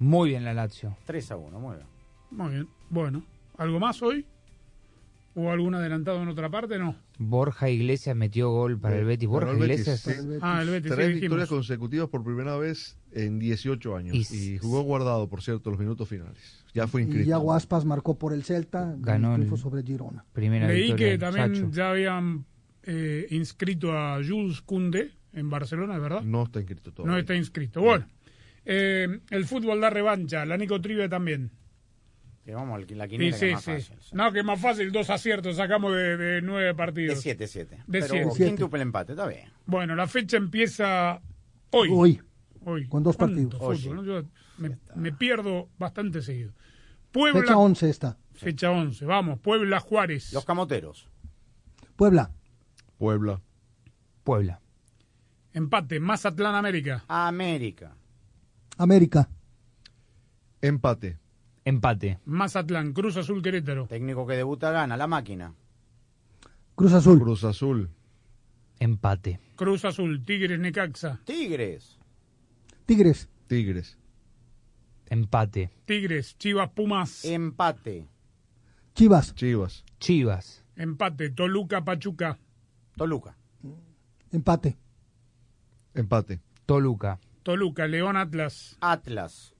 [0.00, 0.98] Muy bien la Lazio.
[1.06, 1.86] 3 a 1, muy bien.
[2.30, 2.68] Muy bien.
[2.90, 3.22] Bueno,
[3.56, 4.26] ¿algo más hoy?
[5.34, 6.78] ¿O algún adelantado en otra parte?
[6.78, 6.94] No.
[7.16, 9.30] Borja Iglesias metió gol para el Betis.
[9.30, 10.04] Borja el Iglesias.
[10.04, 10.40] Betis.
[10.42, 11.20] Ah, el Betis, sí, Tres dijimos.
[11.22, 14.30] victorias consecutivas por primera vez en 18 años.
[14.32, 16.64] Y- Y, jugó guardado, por cierto, los minutos finales.
[16.74, 17.28] Ya fue Y inscrito.
[17.28, 20.24] Iago Aspas marcó por el Celta, Ganó el- triunfo sobre Girona.
[20.32, 21.70] Primera Leí victoria que también Sacho.
[21.70, 22.44] ya habían
[22.88, 26.22] eh, inscrito a Jules Koundé en Barcelona, ¿es verdad?
[26.22, 27.12] No está inscrito todavía.
[27.14, 27.80] No está inscrito.
[27.80, 28.06] Bueno,
[28.64, 31.50] eh, el fútbol da revancha, la Nico Trivia también.
[32.44, 33.70] Que vamos, la Sí, quiniela que sí, es más sí.
[33.72, 33.96] fácil.
[34.12, 37.20] No, que es más fácil, dos aciertos sacamos de, de nueve De partidos.
[37.20, 37.78] 7, 7.
[37.88, 38.50] De Pero siete.
[38.50, 39.48] quintuple empate, está bien.
[39.66, 41.20] Bueno, la fecha empieza
[41.70, 41.88] hoy.
[41.90, 42.20] Hoy,
[42.68, 42.88] Hoy.
[42.88, 43.80] con dos ¿Cuánto partidos.
[43.80, 44.04] fútbol, no?
[44.04, 44.22] Yo
[44.58, 46.52] me, me pierdo bastante seguido.
[47.12, 48.18] Puebla, fecha 11 está.
[48.34, 49.04] fecha 11.
[49.06, 50.32] Vamos, Puebla Juárez.
[50.32, 51.08] Los camoteros.
[51.94, 52.30] Puebla,
[52.98, 53.40] Puebla.
[54.24, 54.60] Puebla.
[55.52, 57.04] Empate, Mazatlán América.
[57.08, 57.96] América.
[58.76, 59.28] América,
[60.60, 61.18] Empate.
[61.64, 62.18] Empate.
[62.24, 63.86] Mazatlán, Cruz Azul Querétaro.
[63.86, 65.54] Técnico que debuta gana, la máquina.
[66.74, 67.88] Cruz Azul, Cruz Azul.
[68.78, 69.40] Empate.
[69.56, 71.20] Cruz Azul, Tigres Necaxa.
[71.24, 71.95] Tigres.
[72.86, 73.98] Tigres, Tigres.
[75.10, 75.70] Empate.
[75.84, 77.24] Tigres, Chivas Pumas.
[77.24, 78.08] Empate.
[78.94, 79.84] Chivas, Chivas.
[79.98, 80.64] Chivas.
[80.76, 82.38] Empate, Toluca Pachuca.
[82.96, 83.36] Toluca.
[84.32, 84.76] empate.
[85.94, 86.40] Empate.
[86.64, 87.18] Toluca.
[87.42, 88.76] Toluca, León Atlas.
[88.80, 89.54] Atlas.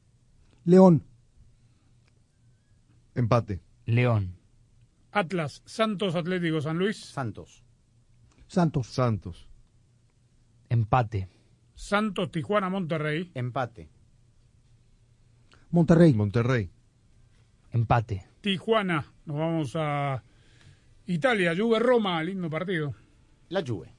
[0.65, 1.05] León,
[3.17, 3.63] Empate.
[3.87, 4.37] León.
[5.11, 6.99] Atlas, Santos Atlético San Luis.
[6.99, 7.65] Santos.
[8.47, 9.49] Santos, Santos.
[10.69, 11.29] Empate.
[11.77, 13.31] Santos, Tijuana, Monterrey.
[13.35, 13.89] Empate.
[15.71, 16.71] Monterrey, Monterrey.
[17.71, 18.27] Empate.
[18.41, 20.23] Tijuana, nos vamos a
[21.07, 22.95] Italia, Juve Roma, lindo partido.
[23.51, 23.93] La Juve.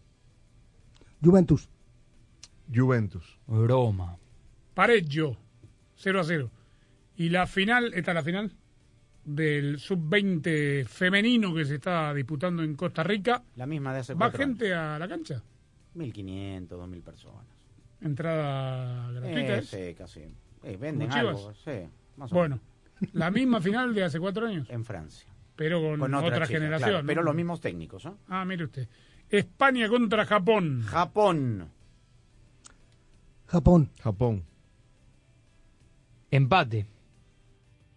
[1.24, 1.70] Juventus,
[2.74, 3.38] Juventus.
[3.48, 4.18] Roma.
[4.74, 5.38] Pareggio,
[5.96, 6.52] 0 a 0.
[7.16, 8.52] Y la final, esta es la final
[9.24, 13.44] del sub-20 femenino que se está disputando en Costa Rica.
[13.56, 15.36] La misma de hace ¿Va gente a la cancha?
[15.36, 15.46] años.
[15.96, 17.57] 1.500, 2.000 personas.
[18.02, 19.58] Entrada gratuita.
[19.58, 20.22] Eh, sí, casi.
[20.64, 21.54] Eh, venden algo.
[21.54, 21.72] Sí,
[22.16, 22.60] más o Bueno,
[23.14, 25.28] la misma final de hace cuatro años, En Francia.
[25.56, 26.90] pero con, Con otra, otra, chica, generación.
[26.90, 27.08] claro, ¿no?
[27.08, 28.18] Pero los mismos técnicos, ¿no?
[28.28, 28.88] Ah, mire usted.
[29.30, 30.84] España contra Japón.
[30.84, 31.70] Japón.
[33.48, 34.44] Japón, Japón.
[36.32, 36.86] Empate.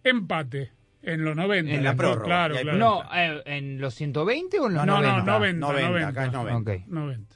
[0.03, 0.71] Empate
[1.03, 1.71] en los 90.
[1.73, 1.97] En la ¿no?
[1.97, 2.25] prórroga.
[2.25, 2.77] Claro, claro.
[2.77, 5.31] No, eh, ¿en los 120 o en los No, no, 90?
[5.31, 6.07] 90, 90, 90.
[6.07, 6.71] acá es 90.
[6.71, 6.87] Ok.
[6.87, 7.35] 90.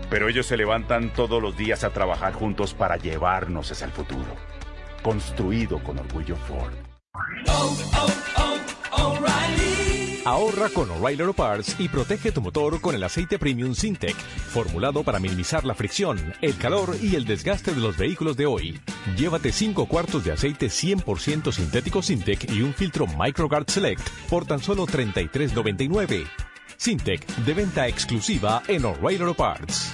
[0.11, 4.35] pero ellos se levantan todos los días a trabajar juntos para llevarnos hacia el futuro.
[5.01, 6.73] Construido con orgullo Ford.
[10.25, 15.03] Ahorra con O'Reilly Auto Parts y protege tu motor con el aceite Premium Sintec, formulado
[15.03, 18.79] para minimizar la fricción, el calor y el desgaste de los vehículos de hoy.
[19.17, 24.59] Llévate 5 cuartos de aceite 100% sintético Sintec y un filtro MicroGuard Select por tan
[24.59, 26.27] solo $33.99.
[26.81, 29.93] Sintec de venta exclusiva en O'Reilly Auto Parts.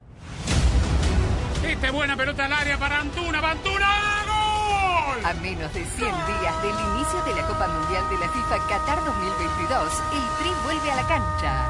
[1.89, 5.25] Buena pelota al área para Antuna, Antuna, ¡gol!
[5.25, 9.03] A menos de 100 días del inicio de la Copa Mundial de la FIFA Qatar
[9.03, 11.69] 2022, el Tri vuelve a la cancha.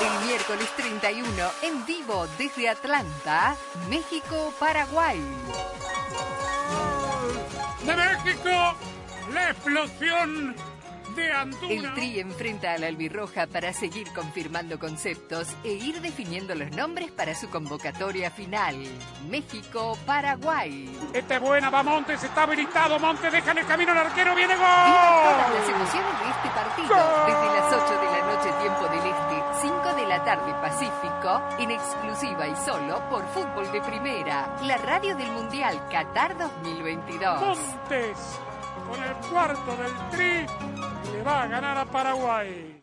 [0.00, 3.56] El miércoles 31, en vivo desde Atlanta,
[3.88, 5.20] México-Paraguay.
[7.84, 8.74] ¡De México!
[9.32, 10.54] ¡La explosión
[11.14, 11.72] de Antuna!
[11.72, 17.10] El Tri enfrenta a la albirroja para seguir confirmando conceptos e ir definiendo los nombres
[17.10, 18.76] para su convocatoria final.
[19.28, 20.90] México-Paraguay.
[21.12, 22.98] Esta es buena, va Montes, está habilitado.
[22.98, 24.64] Montes deja en el camino al arquero, viene gol.
[24.64, 29.04] Viva todas las emociones de este partido desde las 8 de la noche, tiempo del
[29.04, 34.76] Este, 5 de la tarde, Pacífico, en exclusiva y solo por Fútbol de Primera, la
[34.78, 37.40] radio del Mundial Qatar 2022.
[37.40, 38.18] Montes,
[38.88, 40.46] con el cuarto del Tri,
[41.12, 42.82] le va a ganar a Paraguay.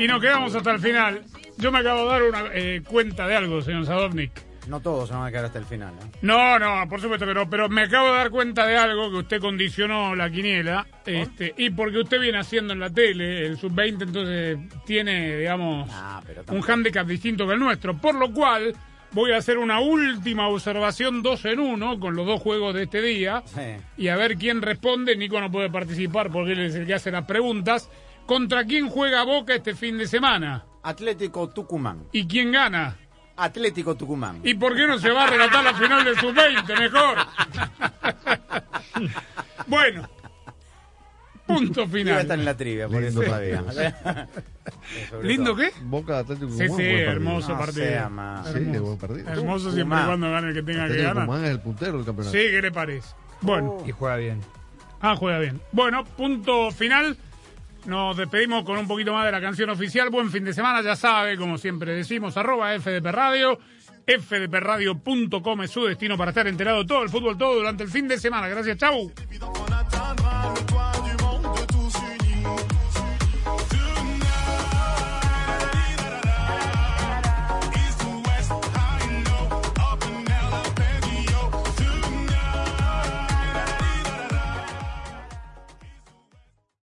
[0.00, 1.22] Y nos quedamos hasta el final.
[1.58, 4.32] Yo me acabo de dar una eh, cuenta de algo, señor Sadovnik.
[4.66, 5.92] No todos se van a quedar hasta el final.
[5.94, 6.06] ¿eh?
[6.22, 9.16] No, no, por supuesto que no, pero me acabo de dar cuenta de algo que
[9.18, 14.02] usted condicionó la quiniela, este, y porque usted viene haciendo en la tele, el sub-20,
[14.02, 18.74] entonces tiene, digamos, Ah, pero un hándicap distinto que el nuestro, por lo cual
[19.12, 23.02] voy a hacer una última observación dos en uno con los dos juegos de este
[23.02, 23.42] día
[23.96, 25.16] y a ver quién responde.
[25.16, 27.90] Nico no puede participar porque él es el que hace las preguntas.
[28.30, 30.64] ¿Contra quién juega Boca este fin de semana?
[30.84, 32.04] Atlético Tucumán.
[32.12, 32.96] ¿Y quién gana?
[33.36, 34.38] Atlético Tucumán.
[34.44, 37.18] ¿Y por qué no se va a relatar la final de sub-20 mejor?
[39.66, 40.08] bueno,
[41.44, 42.06] punto final.
[42.06, 43.64] Iba a estar en la trivia, por Lindo eso sabía.
[45.24, 45.72] ¿Lindo qué?
[45.82, 47.10] Boca Atlético Sí, Tucumán, sí, partido.
[47.10, 47.84] hermoso No partido.
[47.84, 48.46] sea más.
[48.46, 48.82] Sí, Hermoso.
[48.84, 49.28] buen partido.
[49.28, 51.24] Hermoso siempre y cuando gane el que tenga que Atlético ganar.
[51.24, 52.32] Tucumán es el puntero del campeonato.
[52.38, 53.08] Sí, ¿qué le parece?
[53.40, 54.40] Bueno, Y juega bien.
[55.00, 55.60] ah, juega bien.
[55.72, 57.16] Bueno, punto final.
[57.90, 60.10] Nos despedimos con un poquito más de la canción oficial.
[60.10, 63.58] Buen fin de semana, ya sabe, como siempre decimos, arroba FDP Radio.
[64.06, 68.16] fdpradio.com es su destino para estar enterado todo el fútbol todo durante el fin de
[68.16, 68.46] semana.
[68.46, 69.10] Gracias, chau.